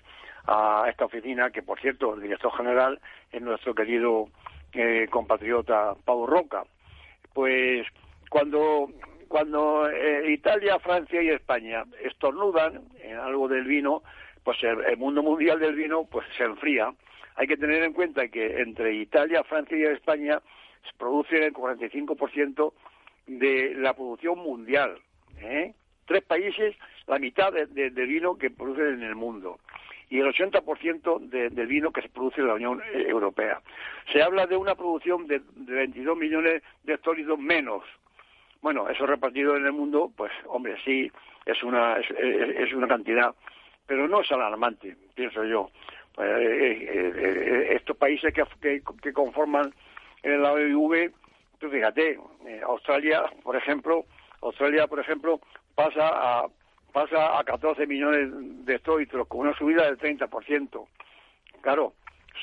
[0.46, 3.00] a esta oficina, que por cierto, el director general
[3.32, 4.28] es nuestro querido
[4.74, 6.63] eh, compatriota Pau Roca.
[7.34, 7.88] Pues
[8.29, 8.90] cuando,
[9.27, 14.04] cuando eh, Italia, Francia y España estornudan en algo del vino,
[14.44, 16.94] pues el, mundo mundial del vino pues se enfría.
[17.36, 20.42] Hay que tener en cuenta que entre Italia, Francia y España
[20.84, 22.73] se produce el 45%
[23.27, 24.98] de la producción mundial.
[25.40, 25.73] ¿eh?
[26.06, 26.75] tres países
[27.08, 29.60] la mitad del vino que producen en el mundo
[30.10, 33.62] y el 80% del vino que se produce en la Unión Europea.
[34.12, 37.84] Se habla de una producción de, de 22 millones de hectolitros menos.
[38.62, 41.12] Bueno, eso repartido en el mundo, pues hombre, sí,
[41.46, 43.34] es una, es, una cantidad,
[43.88, 45.69] pero no es alarmante, pienso yo.
[46.18, 49.74] Eh, eh, eh, estos países que, que, conforman
[50.22, 51.12] la OIV,
[51.58, 52.20] tú fíjate,
[52.68, 54.06] Australia, por ejemplo,
[54.42, 55.40] Australia, por ejemplo,
[55.74, 56.46] pasa a
[56.92, 58.30] pasa a 14 millones
[58.66, 60.88] de hectómetros con una subida del 30%.
[61.62, 61.94] Claro,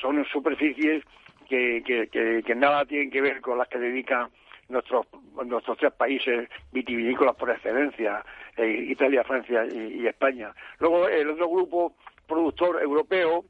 [0.01, 1.05] son superficies
[1.47, 4.29] que, que, que, nada tienen que ver con las que dedican
[4.67, 5.07] nuestros
[5.45, 8.25] nuestros tres países vitivinícolas por excelencia,
[8.57, 10.53] Italia, Francia y, España.
[10.79, 11.95] Luego el otro grupo
[12.27, 13.45] productor europeo,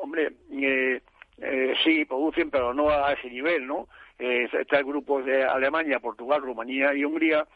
[0.00, 1.00] hombre, eh,
[1.38, 3.88] eh, sí producen, pero no a ese nivel, ¿no?
[4.18, 7.46] está el grupo de Alemania, Portugal, Rumanía y Hungría,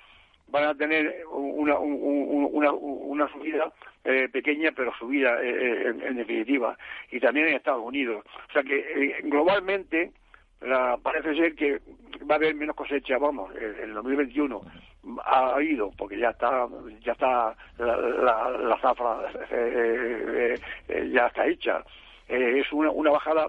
[0.53, 3.72] van a tener una, una, una subida
[4.05, 6.76] eh, pequeña, pero subida eh, eh, en, definitiva,
[7.11, 8.24] y también en Estados Unidos.
[8.49, 10.12] O sea que globalmente
[10.61, 11.80] la, parece ser que
[12.30, 14.61] va a haber menos cosecha, vamos, en el 2021
[15.24, 16.68] ha habido, porque ya está
[17.01, 19.18] ya está la, la, zafra
[21.11, 21.82] ya está hecha.
[22.33, 23.49] Es una, una bajada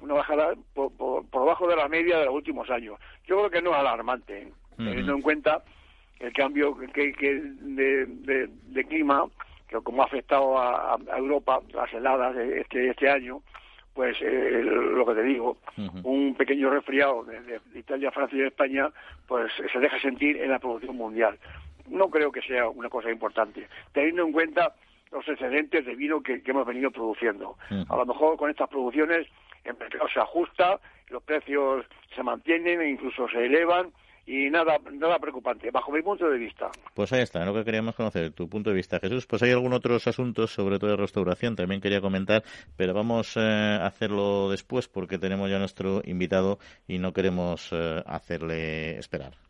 [0.00, 2.98] una bajada por, por, por, debajo de la media de los últimos años.
[3.26, 5.62] Yo creo que no es alarmante, teniendo en cuenta
[6.18, 7.12] el cambio que,
[7.60, 9.26] de, de, clima,
[9.68, 13.42] que como ha afectado a, Europa, las heladas de este, este año,
[13.94, 15.58] pues eh, lo que te digo,
[16.02, 18.90] un pequeño resfriado de, Italia, Francia y España,
[19.26, 21.38] pues se deja sentir en la producción mundial.
[21.88, 24.74] No creo que sea una cosa importante, teniendo en cuenta
[25.10, 27.56] los excedentes de vino que, hemos venido produciendo.
[27.88, 29.26] A lo mejor con estas producciones
[29.64, 31.84] el mercado se ajusta, los precios
[32.14, 33.92] se mantienen e incluso se elevan
[34.26, 36.70] y nada, nada preocupante, bajo mi punto de vista.
[36.94, 39.00] Pues ahí está, lo que queríamos conocer, tu punto de vista.
[39.00, 42.44] Jesús, pues hay algunos otros asuntos, sobre todo de restauración, también quería comentar,
[42.76, 48.02] pero vamos eh, a hacerlo después porque tenemos ya nuestro invitado y no queremos eh,
[48.06, 49.49] hacerle esperar.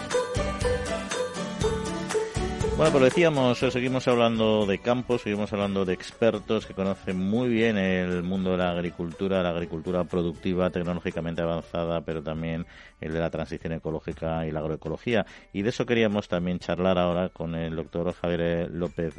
[2.81, 7.47] Bueno, pues decíamos, eh, seguimos hablando de campos, seguimos hablando de expertos que conocen muy
[7.47, 12.65] bien el mundo de la agricultura, la agricultura productiva, tecnológicamente avanzada, pero también
[12.99, 15.27] el de la transición ecológica y la agroecología.
[15.53, 19.13] Y de eso queríamos también charlar ahora con el doctor Javier López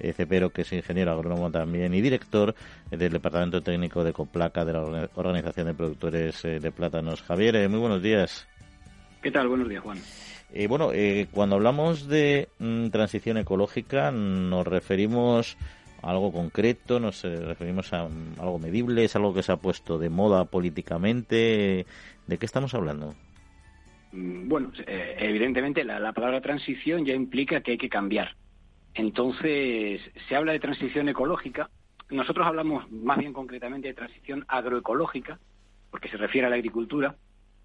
[0.00, 2.56] Cepero, que es ingeniero agrónomo también y director
[2.90, 7.22] del Departamento Técnico de Coplaca de la Organización de Productores eh, de Plátanos.
[7.22, 8.48] Javier, eh, muy buenos días.
[9.22, 9.46] ¿Qué tal?
[9.46, 9.98] Buenos días, Juan.
[10.52, 10.90] Eh, bueno,
[11.32, 15.56] cuando hablamos de mm, transición ecológica nos referimos
[16.02, 19.98] a algo concreto, nos referimos a mm, algo medible, es algo que se ha puesto
[19.98, 21.86] de moda políticamente.
[22.26, 23.14] ¿De qué estamos hablando?
[24.12, 28.34] Mm, bueno, eh, evidentemente la, palabra transición ya implica que hay que cambiar.
[28.94, 31.68] Entonces, se habla de transición ecológica.
[32.08, 35.38] Nosotros hablamos más bien concretamente de transición agroecológica,
[35.90, 37.16] porque se refiere a la agricultura.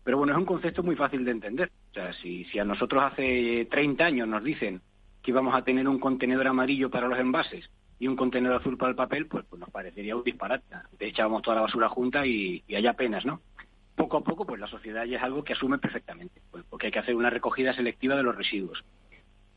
[0.03, 1.71] Pero bueno, es un concepto muy fácil de entender.
[1.91, 4.81] O sea, si, si a nosotros hace 30 años nos dicen
[5.21, 8.89] que íbamos a tener un contenedor amarillo para los envases y un contenedor azul para
[8.89, 10.65] el papel, pues, pues nos parecería un disparate.
[10.97, 13.41] De echábamos toda la basura junta y, y hay apenas, ¿no?
[13.95, 16.91] poco a poco, pues la sociedad ya es algo que asume perfectamente, pues, porque hay
[16.91, 18.83] que hacer una recogida selectiva de los residuos.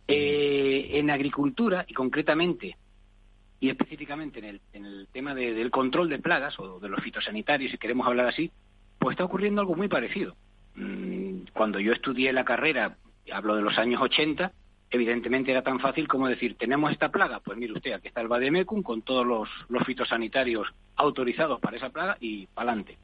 [0.07, 2.77] Eh, en agricultura, y concretamente
[3.59, 7.71] y específicamente en el, en el tema del control de plagas o de los fitosanitarios,
[7.71, 8.51] si queremos hablar así,
[9.05, 10.35] pues está ocurriendo algo muy parecido.
[10.77, 12.97] Mm, cuando yo estudié la carrera,
[13.31, 14.51] hablo de los años 80,
[14.91, 18.29] evidentemente era tan fácil como decir, tenemos esta plaga, pues mire usted, aquí está el
[18.29, 22.97] Bademecum con todos los, fitosanitarios autorizados para esa plaga y para adelante.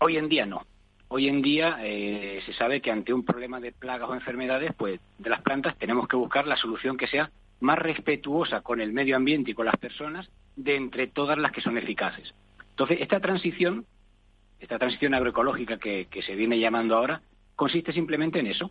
[0.00, 0.66] Hoy en día no.
[1.08, 5.00] Hoy en día eh, se sabe que ante un problema de plagas o enfermedades, pues
[5.16, 7.30] de las plantas tenemos que buscar la solución que sea
[7.60, 11.62] más respetuosa con el medio ambiente y con las personas de entre todas las que
[11.62, 12.34] son eficaces.
[12.72, 13.86] Entonces, esta transición,
[14.60, 17.22] esta transición agroecológica que, se viene llamando ahora,
[17.56, 18.70] consiste simplemente en eso,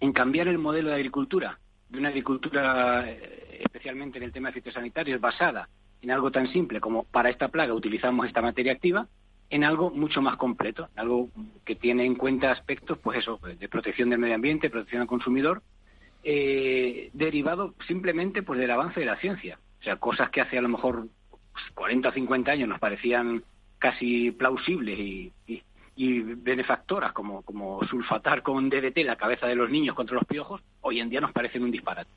[0.00, 4.54] en cambiar el modelo de agricultura, de una agricultura, eh, especialmente en el tema de
[4.54, 5.68] fitosanitarios, basada
[6.02, 9.06] en algo tan simple como para esta plaga utilizamos esta materia activa,
[9.50, 11.28] en algo mucho más completo, algo
[11.64, 15.62] que tiene en cuenta aspectos, pues eso, de protección del medio ambiente, protección al consumidor,
[16.22, 19.58] eh, derivado simplemente pues del avance de la ciencia.
[19.80, 21.06] O sea, cosas que hace a lo mejor
[21.74, 23.44] 40 o 50 años nos parecían
[23.84, 25.30] casi plausibles y,
[25.94, 30.62] y, benefactoras, como, como sulfatar con DDT la cabeza de los niños contra los piojos,
[30.80, 32.08] hoy en día nos parecen un disparate.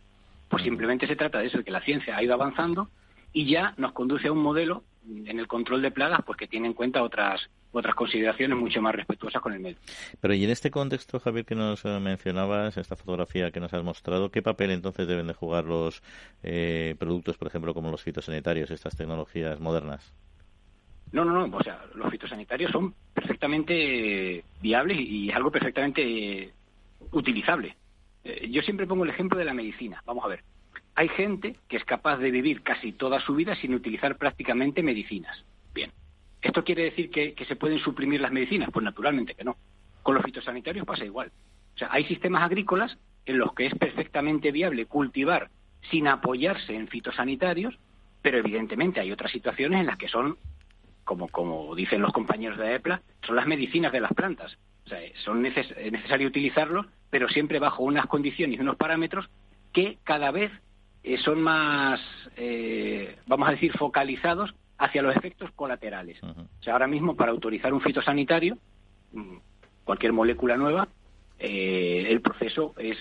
[0.48, 2.90] Pues simplemente se trata de eso, de que la ciencia ha ido avanzando
[3.34, 6.68] y ya nos conduce a un modelo en el control de plagas pues que tiene
[6.68, 9.78] en cuenta otras otras consideraciones mucho más respetuosas con el medio.
[10.22, 13.84] Pero y en este contexto, Javier, que nos eh, mencionabas, esta fotografía que nos has
[13.84, 16.02] mostrado, ¿qué papel entonces deben de jugar los
[16.44, 20.14] eh, productos, por ejemplo, como los fitosanitarios, estas tecnologías modernas?
[21.12, 26.54] No, no, no, o sea, los fitosanitarios son perfectamente viables y es algo perfectamente
[27.12, 27.76] utilizable.
[28.24, 30.04] Eh, yo siempre pongo el ejemplo de la medicina.
[30.06, 30.44] Vamos a ver,
[30.96, 35.44] hay gente que es capaz de vivir casi toda su vida sin utilizar prácticamente medicinas.
[35.74, 35.92] Bien,
[36.42, 38.70] ¿esto quiere decir que, se pueden suprimir las medicinas?
[38.72, 39.56] Pues naturalmente que no.
[40.02, 41.32] Con los fitosanitarios pasa igual.
[41.76, 42.98] O sea, hay sistemas agrícolas
[43.28, 45.50] en los que es perfectamente viable cultivar
[45.92, 47.78] sin apoyarse en fitosanitarios,
[48.24, 50.38] pero evidentemente hay otras situaciones en las que son,
[51.08, 54.58] como, como dicen los compañeros de EPLA, son las medicinas de las plantas.
[54.86, 55.56] O sea, son es
[55.92, 59.28] necesario utilizarlos, pero siempre bajo unas condiciones y unos parámetros
[59.74, 60.52] que cada vez
[61.04, 62.00] eh, son más,
[62.36, 66.22] eh, vamos a decir, focalizados hacia los efectos colaterales.
[66.22, 68.58] O sea, ahora mismo para autorizar un fitosanitario,
[69.14, 69.38] mm,
[69.86, 70.90] cualquier molécula nueva,
[71.40, 72.98] eh, el proceso es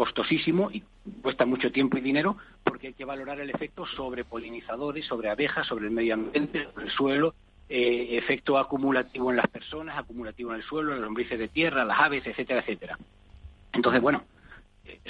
[0.00, 0.82] costosísimo y
[1.20, 5.66] cuesta mucho tiempo y dinero porque hay que valorar el efecto sobre polinizadores, sobre abejas,
[5.66, 7.34] sobre el medio ambiente, sobre el suelo,
[7.68, 12.00] efecto acumulativo en las personas, acumulativo en el suelo, en los lombrices de tierra, las
[12.00, 12.98] aves, etcétera, etcétera.
[13.74, 14.24] Entonces, bueno,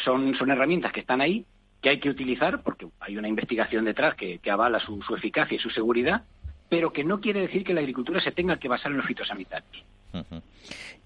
[0.05, 1.47] son, son herramientas que están ahí
[1.81, 5.71] que hay que utilizar, porque hay una investigación detrás que, avala su, eficacia y su
[5.71, 6.25] seguridad,
[6.69, 9.85] pero que no quiere decir que la agricultura se tenga que basar en los fitosanitarios.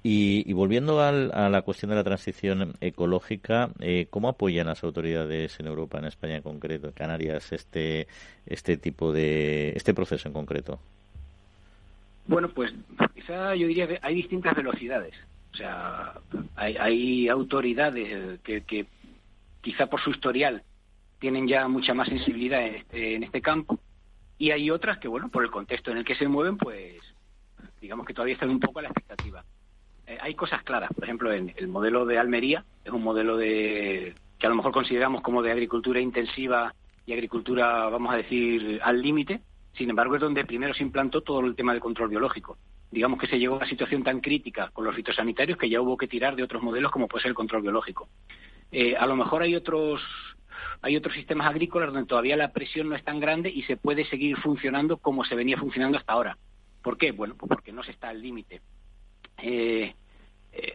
[0.02, 1.12] Y, volviendo a
[1.48, 6.36] la cuestión de la transición ecológica, eh, ¿cómo apoyan las autoridades en Europa, en España
[6.36, 8.06] en concreto, en Canarias, este,
[8.46, 10.78] este tipo de este proceso en concreto?
[12.26, 12.72] Bueno, pues
[13.14, 15.14] quizá yo diría que hay distintas velocidades.
[15.52, 16.14] O sea,
[16.56, 18.86] hay, autoridades que
[19.60, 20.62] quizá por su historial
[21.18, 23.78] tienen ya mucha más sensibilidad en este, en este campo
[24.36, 26.96] y hay otras que, bueno, por el contexto en el que se mueven, pues
[27.84, 29.44] digamos que todavía están un poco a la expectativa.
[30.06, 34.14] Eh, hay cosas claras, por ejemplo, en el modelo de Almería es un modelo de
[34.38, 36.74] que a lo mejor consideramos como de agricultura intensiva
[37.04, 39.42] y agricultura, vamos a decir, al límite.
[39.74, 42.56] Sin embargo, es donde primero se implantó todo el tema del control biológico.
[42.90, 45.98] Digamos que se llegó a una situación tan crítica con los fitosanitarios que ya hubo
[45.98, 48.08] que tirar de otros modelos como puede ser el control biológico.
[48.72, 50.00] Eh, a lo mejor hay otros
[50.80, 54.06] hay otros sistemas agrícolas donde todavía la presión no es tan grande y se puede
[54.06, 56.38] seguir funcionando como se venía funcionando hasta ahora.
[56.84, 57.12] ¿Por qué?
[57.12, 58.60] Bueno, pues porque no se está al límite.
[59.38, 59.94] Eh,
[60.52, 60.74] eh,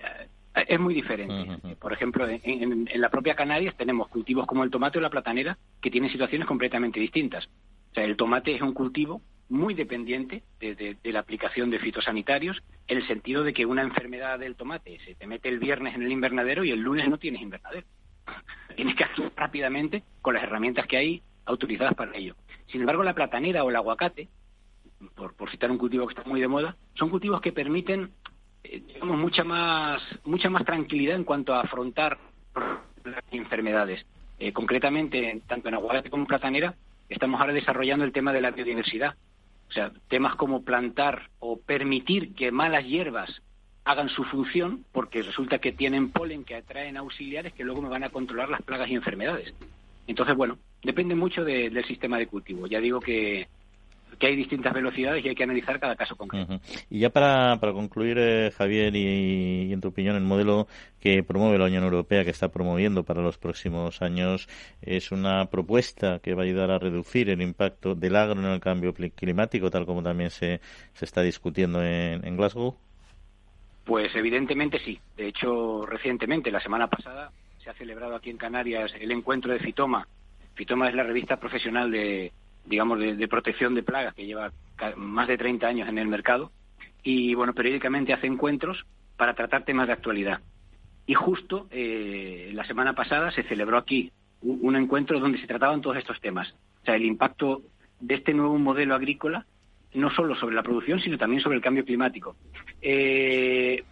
[0.67, 1.75] es muy diferente.
[1.75, 5.91] Por ejemplo, en, la propia Canarias tenemos cultivos como el tomate o la platanera que
[5.91, 7.45] tienen situaciones completamente distintas.
[7.91, 12.97] O sea, el tomate es un cultivo muy dependiente de, la aplicación de fitosanitarios, en
[12.97, 16.11] el sentido de que una enfermedad del tomate se te mete el viernes en el
[16.11, 17.85] invernadero y el lunes no tienes invernadero.
[18.75, 22.35] Tienes que actuar rápidamente con las herramientas que hay autorizadas para ello.
[22.67, 24.29] Sin embargo, la platanera o el aguacate,
[25.15, 28.11] por, citar un cultivo que está muy de moda, son cultivos que permiten,
[28.63, 32.17] eh, digamos, mucha más, mucha más tranquilidad en cuanto a afrontar
[33.03, 34.05] las enfermedades.
[34.39, 36.75] Eh, concretamente, tanto en aguacate como en platanera,
[37.09, 39.15] estamos ahora desarrollando el tema de la biodiversidad
[39.69, 43.41] o sea, temas como plantar o permitir que malas hierbas
[43.85, 48.03] hagan su función, porque resulta que tienen polen que atraen auxiliares que luego me van
[48.03, 49.53] a controlar las plagas y enfermedades.
[50.07, 52.65] Entonces, bueno, depende mucho del sistema de cultivo.
[52.67, 53.47] Ya digo que
[54.19, 56.59] que hay distintas velocidades y hay que analizar cada caso concreto.
[56.89, 60.67] Y ya para, para concluir, eh, Javier, y, en tu opinión, el modelo
[60.99, 64.49] que promueve la Unión Europea, que está promoviendo para los próximos años,
[64.81, 68.59] es una propuesta que va a ayudar a reducir el impacto del agro en el
[68.59, 70.59] cambio climático, tal como también se,
[70.93, 72.75] se está discutiendo en, en Glasgow.
[73.85, 74.99] Pues evidentemente sí.
[75.15, 77.31] De hecho, recientemente, la semana pasada,
[77.63, 80.05] se ha celebrado aquí en Canarias el encuentro de Fitoma.
[80.55, 82.33] Fitoma es la revista profesional de,
[82.65, 84.51] digamos, de, protección de plagas, que lleva
[84.95, 86.51] más de 30 años en el mercado,
[87.03, 88.85] y bueno, periódicamente hace encuentros
[89.17, 90.41] para tratar temas de actualidad.
[91.05, 95.97] Y justo eh, la semana pasada se celebró aquí un, encuentro donde se trataban todos
[95.97, 96.53] estos temas.
[96.81, 97.63] O sea, el impacto
[97.99, 99.45] de este nuevo modelo agrícola,
[99.93, 102.35] no solo sobre la producción, sino también sobre el cambio climático.
[102.81, 103.83] Eh,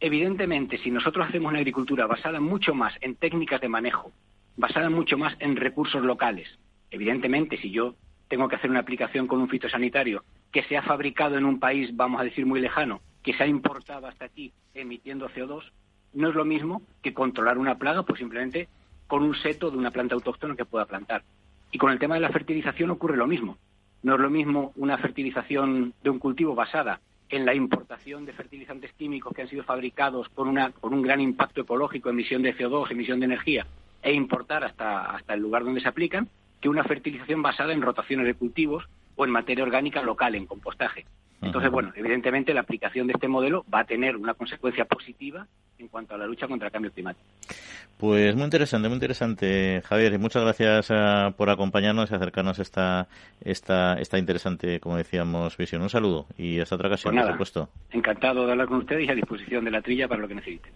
[0.00, 4.12] evidentemente, si nosotros hacemos una agricultura basada mucho más en técnicas de manejo,
[4.56, 6.48] basada mucho más en recursos locales,
[6.92, 7.96] evidentemente, si yo
[8.28, 11.90] tengo que hacer una aplicación con un fitosanitario que se ha fabricado en un país,
[11.94, 15.64] vamos a decir, muy lejano, que se ha importado hasta aquí emitiendo CO2,
[16.14, 18.68] no es lo mismo que controlar una plaga, pues simplemente
[19.06, 21.22] con un seto de una planta autóctona que pueda plantar.
[21.70, 23.56] Y con el tema de la fertilización ocurre lo mismo.
[24.02, 28.92] No es lo mismo una fertilización de un cultivo basada en la importación de fertilizantes
[28.92, 32.90] químicos que han sido fabricados con, una, con un gran impacto ecológico, emisión de CO2,
[32.90, 33.66] emisión de energía,
[34.02, 36.28] e importar hasta, hasta el lugar donde se aplican,
[36.62, 41.04] que una fertilización basada en rotaciones de cultivos o en materia orgánica local, en compostaje.
[41.42, 45.88] Entonces, bueno, evidentemente la aplicación de este modelo va a tener una consecuencia positiva en
[45.88, 47.26] cuanto a la lucha contra el cambio climático.
[47.98, 50.12] Pues muy interesante, muy interesante, Javier.
[50.12, 53.08] Y muchas gracias uh, por acompañarnos y acercarnos a esta,
[53.44, 55.82] esta, esta interesante, como decíamos, visión.
[55.82, 57.68] Un saludo y hasta otra ocasión, pues por supuesto.
[57.90, 60.72] Encantado de hablar con ustedes y a disposición de la trilla para lo que necesiten.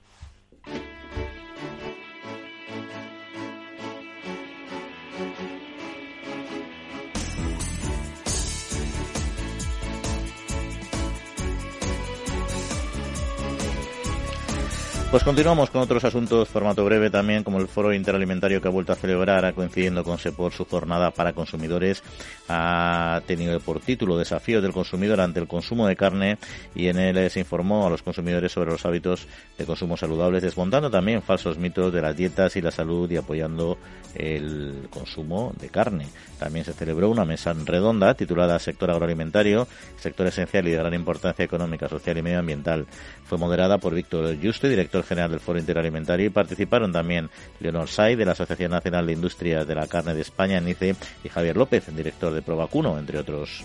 [15.09, 18.93] Pues continuamos con otros asuntos, formato breve también, como el Foro Interalimentario que ha vuelto
[18.93, 22.03] a celebrar, coincidiendo con SEPOR su jornada para consumidores,
[22.49, 26.39] ha tenido por título Desafío del consumidor ante el consumo de carne
[26.75, 30.91] y en él se informó a los consumidores sobre los hábitos de consumo saludables, desmontando
[30.91, 33.79] también falsos mitos de las dietas y la salud y apoyando
[34.17, 36.09] el consumo de carne.
[36.39, 41.45] También se celebró una mesa redonda titulada Sector Agroalimentario, sector esencial y de gran importancia
[41.45, 42.87] económica, social y medioambiental.
[43.25, 47.31] Fue moderada por Víctor Yuste, director general del Foro Interalimentario, y participaron también
[47.61, 51.29] Leonor Say, de la Asociación Nacional de Industrias de la Carne de España, NICE, y
[51.29, 53.63] Javier López, director de Provacuno, entre otros.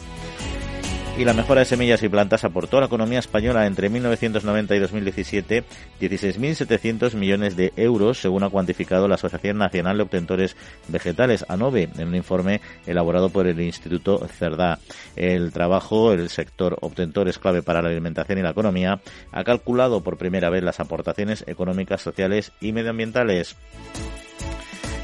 [1.17, 4.79] Y la mejora de semillas y plantas aportó a la economía española entre 1990 y
[4.79, 5.63] 2017
[5.99, 10.55] 16.700 millones de euros, según ha cuantificado la Asociación Nacional de Obtentores
[10.87, 14.79] Vegetales, ANOVE, en un informe elaborado por el Instituto CERDA.
[15.15, 19.01] El trabajo, el sector obtentor es clave para la alimentación y la economía,
[19.31, 23.55] ha calculado por primera vez las aportaciones económicas, sociales y medioambientales.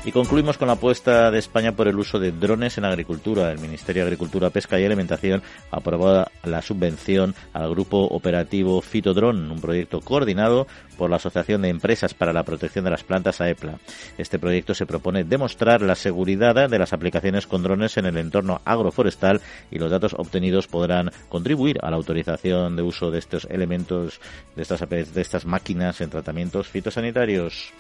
[0.07, 3.51] Y concluimos con la apuesta de España por el uso de drones en agricultura.
[3.51, 9.59] El Ministerio de Agricultura, Pesca y Alimentación aprobó la subvención al grupo operativo Fitodrone, un
[9.59, 10.65] proyecto coordinado
[10.97, 13.79] por la Asociación de Empresas para la Protección de las Plantas AEPLA.
[14.17, 18.61] Este proyecto se propone demostrar la seguridad de las aplicaciones con drones en el entorno
[18.63, 19.41] agroforestal
[19.71, 24.21] y los datos obtenidos podrán contribuir a la autorización de uso de estos elementos,
[24.55, 27.73] de estas máquinas en tratamientos fitosanitarios.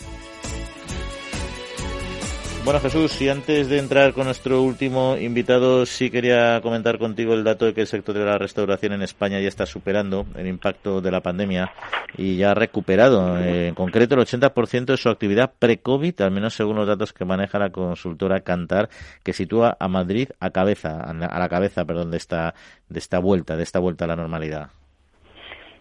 [2.67, 7.45] Bueno, Jesús, y antes de entrar con nuestro último invitado, sí quería comentar contigo el
[7.45, 10.99] dato de que el sector de la restauración en España ya está superando el impacto
[10.99, 11.71] de la pandemia
[12.17, 16.75] y ya ha recuperado, en concreto, el 80% de su actividad pre-COVID, al menos según
[16.75, 18.89] los datos que maneja la consultora Cantar,
[19.23, 22.53] que sitúa a Madrid a cabeza, a la cabeza, perdón, de esta,
[22.89, 24.71] de esta vuelta, de esta vuelta a la normalidad.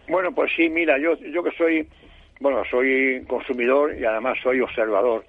[0.07, 1.85] Bueno, pues sí, mira, yo, yo que soy,
[2.39, 5.25] bueno, soy consumidor y además soy observador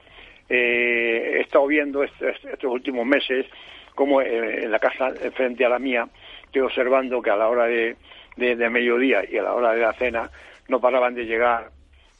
[0.49, 3.47] eh, he estado viendo estos, últimos meses
[3.95, 6.09] como eh, en la casa frente a la mía
[6.45, 7.97] estoy observando que a la hora de,
[8.37, 10.31] de, mediodía y a la hora de la cena
[10.69, 11.71] no paraban de llegar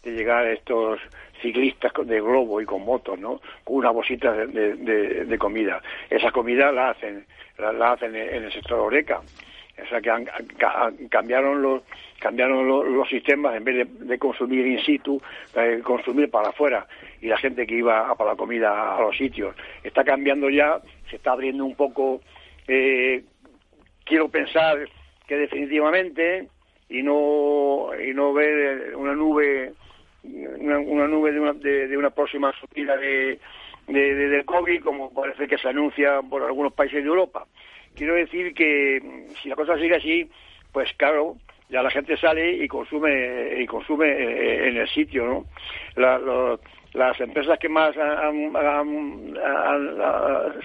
[0.03, 1.01] de llegar estos
[1.41, 3.41] ciclistas de globo y con motos, ¿no?
[3.65, 5.81] Con una bolsita de, de, comida.
[6.11, 7.25] Esa comida la hacen,
[7.59, 9.21] la, hacen en el sector Oreca.
[9.21, 10.27] O sea que han,
[11.09, 11.83] cambiaron los
[12.19, 15.21] cambiaron los, sistemas en vez de, consumir in situ,
[15.55, 16.87] eh, consumir para afuera
[17.21, 19.55] y la gente que iba a para la comida a los sitios.
[19.83, 22.21] Está cambiando ya, se está abriendo un poco.
[22.67, 23.25] Eh,
[24.05, 24.89] quiero pensar
[25.27, 26.49] que definitivamente
[26.89, 29.73] y no y no ver una nube
[30.25, 33.39] una, nube de una, de, una próxima subida de,
[33.87, 37.47] de, del COVID como parece que se anuncia por algunos países de Europa.
[37.95, 40.29] Quiero decir que si la cosa sigue así,
[40.73, 41.37] pues claro,
[41.69, 45.45] ya la gente sale y consume y consume eh, en el sitio, ¿no?
[46.95, 49.35] Las empresas que más han,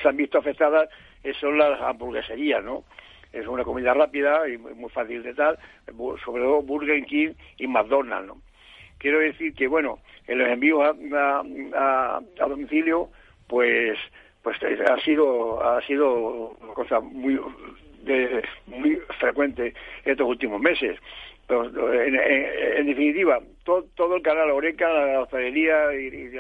[0.01, 0.89] se han visto afectadas
[1.39, 2.83] son las hamburgueserías, ¿no?
[3.31, 5.57] Es una comida rápida y muy fácil de tal,
[6.23, 8.41] sobre todo Burger King y McDonald's, ¿no?
[8.99, 13.09] Quiero decir que, bueno, en los envíos a, domicilio,
[13.47, 13.97] pues
[14.41, 17.39] pues ha sido ha sido una cosa muy
[18.67, 19.73] muy frecuente
[20.05, 20.99] estos últimos meses.
[21.47, 21.65] Pero,
[22.03, 26.31] en, definitiva, todo, el canal Oreca, la hostelería y,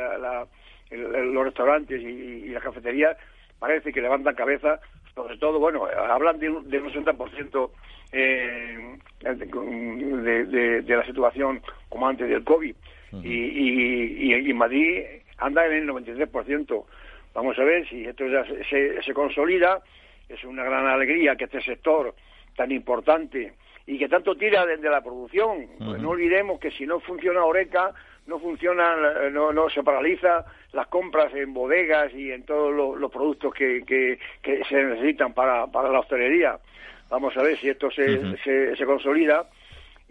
[0.91, 3.17] los restaurantes y, las cafeterías
[3.59, 4.79] parece que levantan cabeza,
[5.15, 7.69] sobre todo, bueno, hablan de un, de un 60%
[8.11, 12.75] eh, de, de, la situación como antes del COVID.
[13.23, 15.03] y, y, Madrid
[15.37, 16.85] anda en el 93%.
[17.33, 19.81] Vamos a ver si esto ya se, se consolida
[20.29, 22.13] es una gran alegría que este sector
[22.55, 23.53] tan importante
[23.85, 25.67] y que tanto tira desde la producción.
[25.79, 27.91] No olvidemos que si no funciona Oreca,
[28.27, 28.95] no funciona,
[29.31, 34.63] no, no se paraliza las compras en bodegas y en todos los, productos que, que,
[34.63, 36.57] se necesitan para, para la hostelería.
[37.09, 39.47] Vamos a ver si esto se, se, se consolida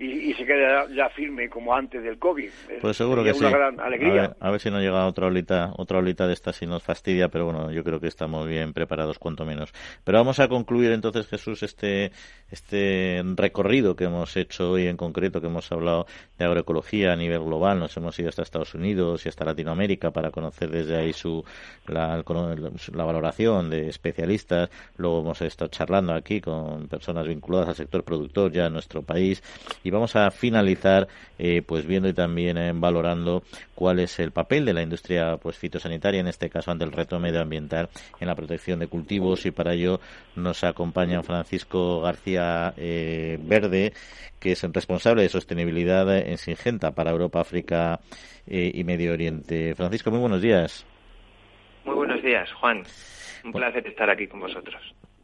[0.02, 2.50] y, se quede ya, firme como antes del COVID.
[2.80, 3.44] Pues seguro que sí.
[3.44, 4.34] gran alegría.
[4.40, 7.44] A ver, si no llega otra olita, otra olita de esta si nos fastidia, pero
[7.44, 9.72] bueno, yo creo que estamos bien preparados cuanto menos.
[10.02, 12.10] Pero vamos a concluir entonces, Jesús, este,
[12.50, 17.44] este recorrido que hemos hecho hoy en concreto, que hemos hablado de agroecología a nivel
[17.44, 17.78] global.
[17.78, 21.44] Nos hemos ido hasta Estados Unidos y hasta Latinoamérica para conocer desde ahí su,
[21.86, 24.68] la, la valoración de especialistas.
[24.96, 29.42] Luego hemos estado charlando aquí con personas vinculadas al sector productor ya en nuestro país
[29.84, 33.42] y vamos a finalizar eh, pues viendo y también eh, valorando
[33.74, 37.18] cuál es el papel de la industria pues fitosanitaria en este caso ante el reto
[37.20, 37.88] medioambiental
[38.20, 40.00] en la protección de cultivos y para ello
[40.36, 43.92] nos acompaña Francisco García eh, Verde
[44.40, 48.00] que es el responsable de sostenibilidad en Singenta para Europa, África
[48.44, 49.72] y Medio Oriente.
[49.76, 50.84] Francisco, muy buenos días.
[51.84, 52.82] Muy buenos días, Juan.
[53.44, 54.82] Un placer estar aquí con vosotros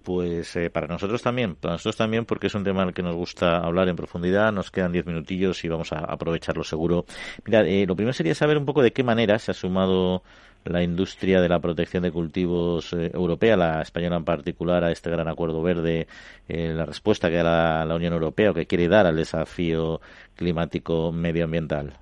[0.08, 3.14] pues eh, para nosotros también, para nosotros también porque es un tema al que nos
[3.14, 7.04] gusta hablar en profundidad, nos quedan diez minutillos y vamos a aprovecharlo seguro.
[7.44, 10.22] Mira, eh, lo primero sería saber un poco de qué manera se ha sumado
[10.64, 15.10] la industria de la protección de cultivos eh, europea, la española en particular, a este
[15.10, 16.06] gran acuerdo verde,
[16.48, 20.00] la respuesta que da la, Unión Europea o que quiere dar al desafío
[20.36, 21.92] climático medioambiental.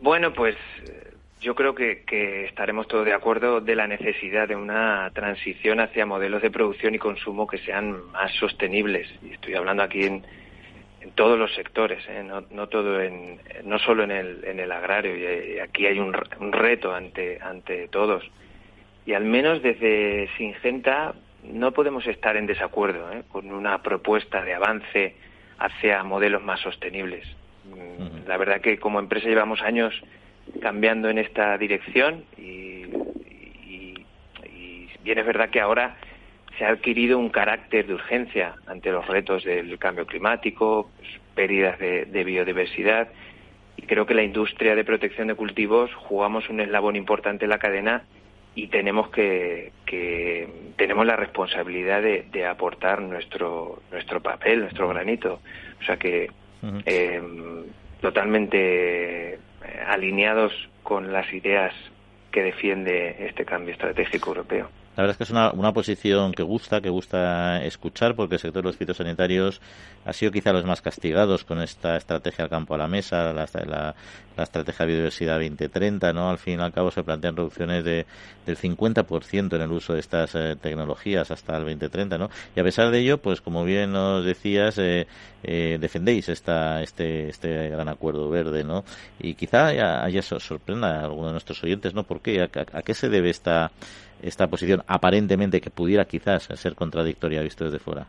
[0.00, 0.56] Bueno, pues
[1.40, 6.42] yo creo que, estaremos todos de acuerdo de la necesidad de una transición hacia modelos
[6.42, 9.08] de producción y consumo que sean más sostenibles.
[9.22, 10.24] Y estoy hablando aquí en,
[11.14, 12.22] todos los sectores, ¿eh?
[12.22, 15.16] no, todo en, no solo en el, en el agrario.
[15.16, 18.24] Y aquí hay un, reto ante, ante todos.
[19.06, 21.14] Y al menos desde Singenta
[21.44, 23.22] no podemos estar en desacuerdo ¿eh?
[23.32, 25.14] con una propuesta de avance
[25.58, 27.24] hacia modelos más sostenibles.
[28.26, 29.94] La verdad que como empresa llevamos años
[30.60, 32.68] cambiando en esta dirección y,
[35.02, 35.96] bien es verdad que ahora
[36.58, 41.78] se ha adquirido un carácter de urgencia ante los retos del cambio climático, pues, pérdidas
[41.78, 43.08] de, biodiversidad
[43.76, 47.58] y creo que la industria de protección de cultivos jugamos un eslabón importante en la
[47.58, 48.02] cadena
[48.54, 49.72] y tenemos que,
[50.76, 55.40] tenemos la responsabilidad de, aportar nuestro nuestro papel, nuestro granito,
[55.80, 56.28] o sea que
[56.84, 57.22] eh,
[58.00, 59.38] totalmente eh,
[59.86, 61.74] alineados con las ideas
[62.30, 64.68] que defiende este cambio estratégico europeo.
[64.98, 68.40] La verdad es que es una, una posición que gusta, que gusta escuchar, porque el
[68.40, 69.60] sector de los fitosanitarios
[70.04, 73.44] ha sido quizá los más castigados con esta estrategia al campo a la mesa, la,
[73.44, 76.30] estrategia de biodiversidad 2030, ¿no?
[76.30, 78.06] Al fin y al cabo se plantean reducciones de,
[78.44, 82.28] del 50% en el uso de estas eh, tecnologías hasta el 2030, ¿no?
[82.56, 85.06] Y a pesar de ello, pues como bien nos decías, eh,
[85.44, 88.84] eh, defendéis esta, este, este gran acuerdo verde, ¿no?
[89.20, 92.02] Y quizá haya, sorprenda a alguno de nuestros oyentes, ¿no?
[92.02, 92.42] ¿Por qué?
[92.42, 93.70] ¿A, qué se debe esta,
[94.22, 98.06] esta posición aparentemente que pudiera quizás ser contradictoria visto desde fuera?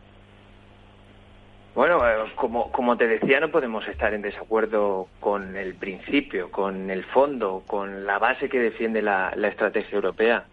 [1.74, 6.90] Bueno, eh, como, como te decía, no podemos estar en desacuerdo con el principio, con
[6.90, 10.44] el fondo, con la base que defiende la, estrategia europea.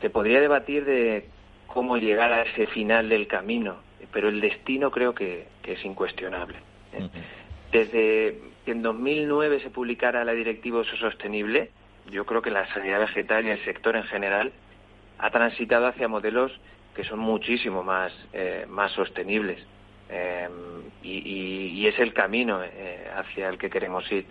[0.00, 1.28] Se podría debatir de
[1.66, 3.76] cómo llegar a ese final del camino,
[4.12, 6.58] pero el destino creo que, es incuestionable.
[6.92, 7.08] ¿eh?
[7.72, 11.70] Desde que en 2009 se publicara la Directiva Uso Sostenible,
[12.08, 14.52] yo creo que la sanidad vegetal y el sector en general
[15.18, 16.52] ha transitado hacia modelos
[16.94, 19.58] que son muchísimo más, eh, más sostenibles.
[20.08, 20.48] Eh,
[21.02, 24.26] y, es el camino eh, hacia el que queremos ir.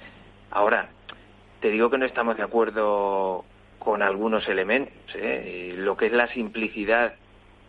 [0.52, 0.90] Ahora,
[1.62, 3.46] te digo que no estamos de acuerdo
[3.80, 4.94] con algunos elementos.
[5.16, 5.74] ¿eh?
[5.78, 7.14] Lo que es la simplicidad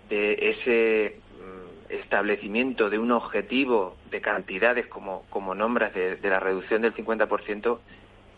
[0.09, 6.83] de ese mm, establecimiento de un objetivo de cantidades como, como nombras de, la reducción
[6.83, 7.79] del 50%,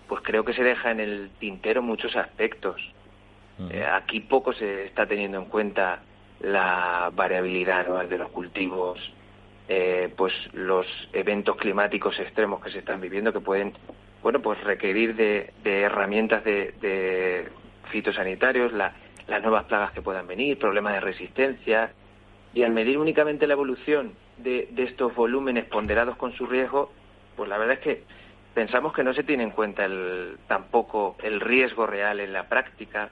[0.09, 2.81] pues creo que se deja en el tintero muchos aspectos.
[3.93, 6.01] Aquí poco se está teniendo en cuenta
[6.41, 8.99] la variabilidad de los cultivos,
[9.69, 13.75] eh, pues los eventos climáticos extremos que se están viviendo que pueden
[14.23, 17.49] bueno pues requerir de, herramientas de,
[17.91, 21.93] fitosanitarios las nuevas plagas que puedan venir problemas de resistencia.
[22.55, 26.91] Y al medir únicamente la evolución de, estos volúmenes ponderados con su riesgo
[27.37, 28.03] pues la verdad es que
[28.55, 33.11] pensamos que no se tiene en cuenta el, tampoco el riesgo real en la práctica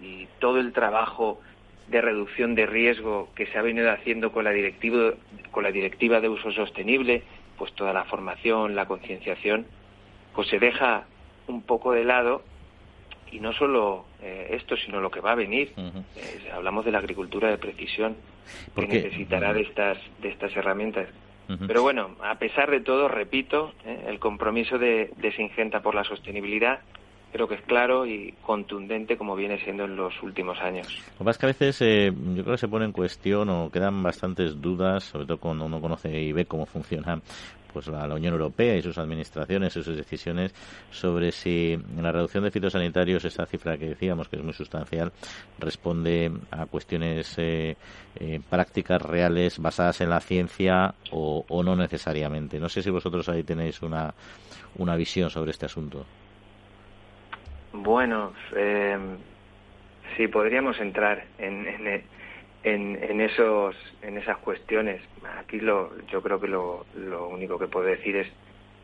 [0.00, 1.40] y todo el trabajo
[1.88, 5.14] de reducción de riesgo que se ha venido haciendo con la directiva
[5.50, 7.24] con la directiva de uso sostenible,
[7.58, 9.66] pues toda la formación, la concienciación,
[10.34, 11.04] pues se deja
[11.48, 12.42] un poco de lado
[13.32, 15.72] y no solo eh, esto, sino lo que va a venir.
[15.76, 18.16] Eh, hablamos de la agricultura de precisión,
[18.74, 21.08] que necesitará de estas, de estas herramientas.
[21.66, 26.04] Pero bueno, a pesar de todo, repito, eh, el compromiso de, de Singenta por la
[26.04, 26.78] sostenibilidad
[27.32, 30.86] creo que es claro y contundente como viene siendo en los últimos años.
[31.12, 33.48] Lo que pasa es que a veces eh, yo creo que se pone en cuestión
[33.50, 37.20] o quedan bastantes dudas, sobre todo cuando uno conoce y ve cómo funciona
[37.72, 40.52] pues la, Unión Europea y sus administraciones y sus decisiones
[40.90, 45.12] sobre si la reducción de fitosanitarios, esa cifra que decíamos que es muy sustancial,
[45.58, 47.76] responde a cuestiones eh,
[48.16, 52.58] eh, prácticas reales basadas en la ciencia o, o, no necesariamente.
[52.58, 54.12] No sé si vosotros ahí tenéis una,
[54.76, 56.04] una visión sobre este asunto.
[57.72, 58.98] Bueno, eh,
[60.28, 62.04] podríamos entrar en,
[62.62, 65.00] en, esos, en esas cuestiones.
[65.38, 68.28] Aquí lo, yo creo que lo, lo único que puedo decir es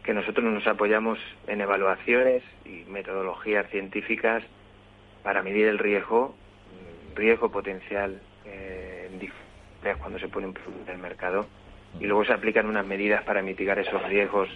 [0.03, 4.43] que nosotros nos apoyamos en evaluaciones y metodologías científicas
[5.22, 6.34] para medir el riesgo,
[7.14, 9.11] riesgo potencial eh,
[10.01, 10.55] cuando se pone en
[10.89, 11.47] el mercado
[12.01, 14.49] y luego se aplican unas medidas para mitigar esos riesgos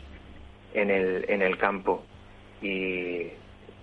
[0.74, 2.04] en el, en el campo.
[2.60, 3.28] Y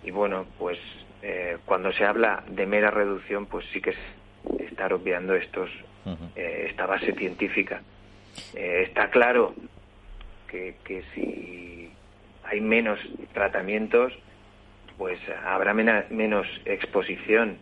[0.07, 0.79] y bueno, pues
[1.21, 3.97] eh, cuando se habla de mera reducción, pues sí que es
[4.61, 5.69] estar obviando estos,
[6.33, 7.81] eh, esta base científica.
[8.53, 9.53] Eh, está claro
[10.49, 11.91] que, que si
[12.45, 12.97] hay menos
[13.33, 14.13] tratamientos,
[14.97, 17.57] pues habrá menos exposición,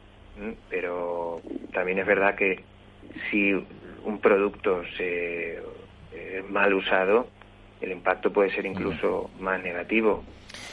[0.70, 1.42] pero
[1.74, 2.64] también es verdad que
[3.32, 3.54] si
[4.04, 5.64] un producto se
[6.50, 7.28] mal usado,
[7.82, 10.24] el impacto puede ser incluso más negativo.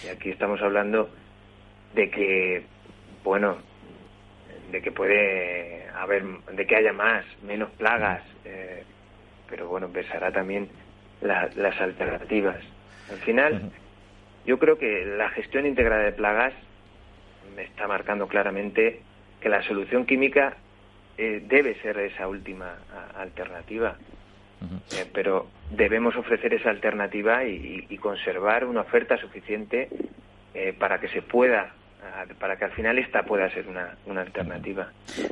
[0.04, 1.08] Y aquí estamos hablando
[1.95, 2.64] de que,
[3.24, 3.59] bueno,
[4.72, 8.82] de que puede haber, de que haya más, menos plagas, eh,
[9.49, 10.68] pero bueno, pensará también
[11.20, 12.57] las alternativas.
[13.11, 13.70] Al final,
[14.47, 16.55] yo creo que la gestión integrada de plagas
[17.55, 19.03] me está marcando claramente
[19.40, 20.57] que la solución química
[21.18, 22.76] eh, debe ser esa última
[23.16, 23.97] alternativa.
[24.93, 29.88] Eh, pero debemos ofrecer esa alternativa y, conservar una oferta suficiente
[30.78, 31.72] para que se pueda
[32.38, 34.88] para que al final esta pueda ser una, una alternativa.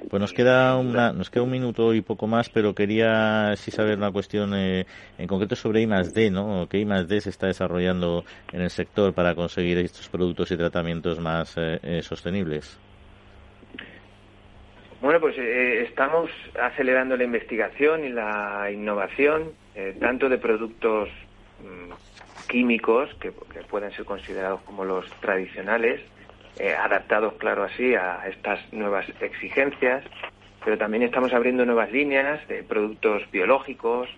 [0.09, 3.99] Pues nos queda, una, nos queda un minuto y poco más, pero quería sí saber
[3.99, 4.87] una cuestión eh,
[5.18, 6.68] en concreto sobre I+D, ¿no?
[6.68, 11.57] ¿Qué I+D se está desarrollando en el sector para conseguir estos productos y tratamientos más
[11.57, 12.79] eh, eh, sostenibles?
[15.01, 19.53] Bueno, pues estamos acelerando la investigación y la innovación,
[19.99, 21.09] tanto de productos
[21.61, 26.03] mm, químicos, que, que pueden ser considerados como los tradicionales,
[26.59, 30.05] eh, adaptados, claro, así a estas nuevas exigencias,
[30.64, 34.09] pero también estamos abriendo nuevas líneas de productos biológicos,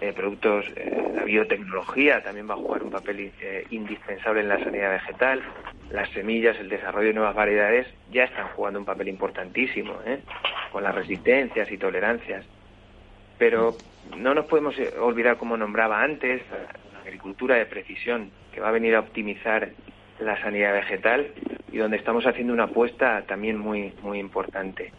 [0.00, 3.30] eh, productos, eh, la biotecnología también va a jugar un papel
[3.70, 5.42] indispensable en la sanidad vegetal,
[5.90, 9.94] las semillas, el desarrollo de nuevas variedades ya están jugando un papel importantísimo,
[10.72, 12.44] con las resistencias y tolerancias.
[13.38, 13.76] Pero
[14.16, 16.42] no nos podemos olvidar, como nombraba antes,
[16.92, 19.70] la agricultura de precisión, que va a venir a optimizar
[20.24, 21.28] la sanidad vegetal
[21.70, 24.92] y donde estamos haciendo una apuesta también muy muy importante.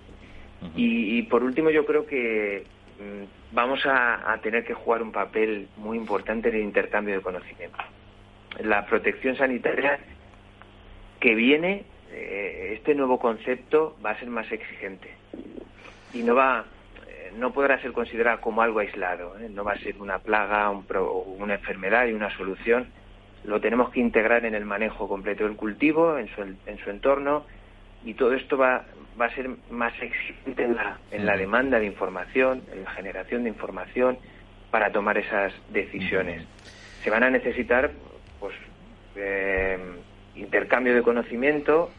[0.76, 2.66] y, por último yo creo que
[3.00, 7.78] mm, vamos a, tener que jugar un papel muy importante en el intercambio de conocimiento.
[8.60, 10.00] La protección sanitaria
[11.20, 15.10] que viene, eh, este nuevo concepto va a ser más exigente
[16.14, 16.66] y no va
[17.08, 19.50] eh, no podrá ser considerada como algo aislado, ¿eh?
[19.50, 20.86] no va a ser una plaga, un
[21.40, 22.88] una enfermedad y una solución,
[23.46, 27.46] lo tenemos que integrar en el manejo completo del cultivo, en su, en su entorno,
[28.04, 28.86] y todo esto va,
[29.20, 33.44] va a ser más exigente en la, en la demanda de información, en la generación
[33.44, 34.18] de información
[34.72, 36.46] para tomar esas decisiones.
[37.04, 37.92] Se van a necesitar
[38.40, 38.56] pues,
[39.16, 39.78] eh,
[40.36, 41.92] intercambio de conocimiento,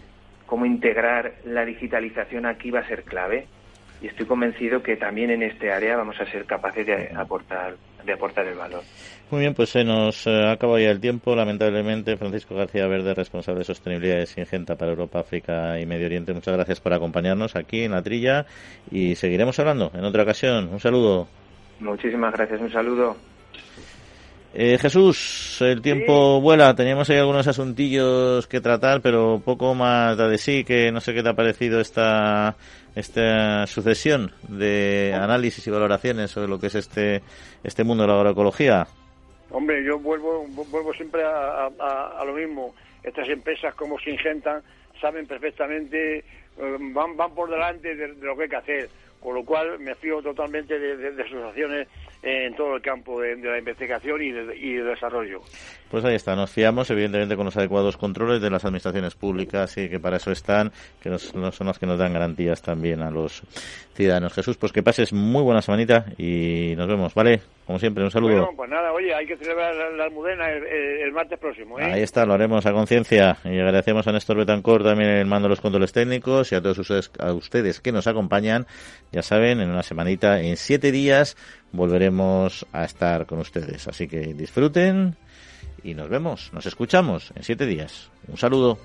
[0.47, 3.47] cómo integrar la digitalización aquí va a ser clave
[4.01, 8.13] y estoy convencido que también en este área vamos a ser capaces de aportar de
[8.13, 8.83] aportar el valor.
[9.31, 12.17] Muy bien, pues se nos eh, acaba ya el tiempo, lamentablemente.
[12.17, 16.33] Francisco García Verde, responsable de sostenibilidad de Singenta para Europa, África y Medio Oriente.
[16.33, 18.47] Muchas gracias por acompañarnos aquí en la trilla
[18.91, 20.69] y seguiremos hablando en otra ocasión.
[20.69, 21.27] Un saludo.
[21.81, 23.17] Muchísimas gracias, un saludo.
[24.59, 26.75] Eh, Jesús, el tiempo vuela.
[26.75, 31.23] Teníamos ahí algunos asuntillos que tratar, pero poco más de sí, que no sé qué
[31.23, 32.57] te ha parecido esta
[32.95, 37.21] esta sucesión de análisis y valoraciones sobre lo que es este
[37.63, 38.87] este mundo de la agroecología.
[39.51, 42.75] Hombre, yo vuelvo vuelvo siempre a, lo mismo.
[43.03, 44.63] Estas empresas como Singenta
[44.99, 46.25] saben perfectamente, eh,
[46.95, 48.89] van van por delante de, lo que hay que hacer,
[49.21, 51.89] con lo cual me fío totalmente de, sus acciones
[52.27, 55.43] en todo el campo de, la investigación y de, desarrollo.
[55.91, 59.89] Pues ahí está, nos fiamos evidentemente con los adecuados controles de las administraciones públicas y
[59.89, 63.43] que para eso están, que nos, son las que nos dan garantías también a los
[63.95, 64.33] ciudadanos.
[64.33, 67.41] Jesús, pues que pases muy buena semanita y nos vemos, ¿vale?
[67.67, 68.33] Como siempre, un saludo.
[68.33, 71.81] Bueno, pues nada, oye, hay que celebrar la, almudena el, martes próximo.
[71.81, 71.85] ¿eh?
[71.85, 73.39] Ahí está, lo haremos a conciencia.
[73.45, 76.79] Y agradecemos a Néstor Betancourt también el mando de los controles técnicos y a todos
[76.79, 78.67] ustedes, a ustedes que nos acompañan.
[79.11, 81.37] Ya saben, en una semanita, en siete días,
[81.73, 83.89] volveremos a estar con ustedes.
[83.89, 85.17] Así que disfruten
[85.87, 88.11] y nos vemos, nos escuchamos en siete días.
[88.27, 88.79] Un saludo.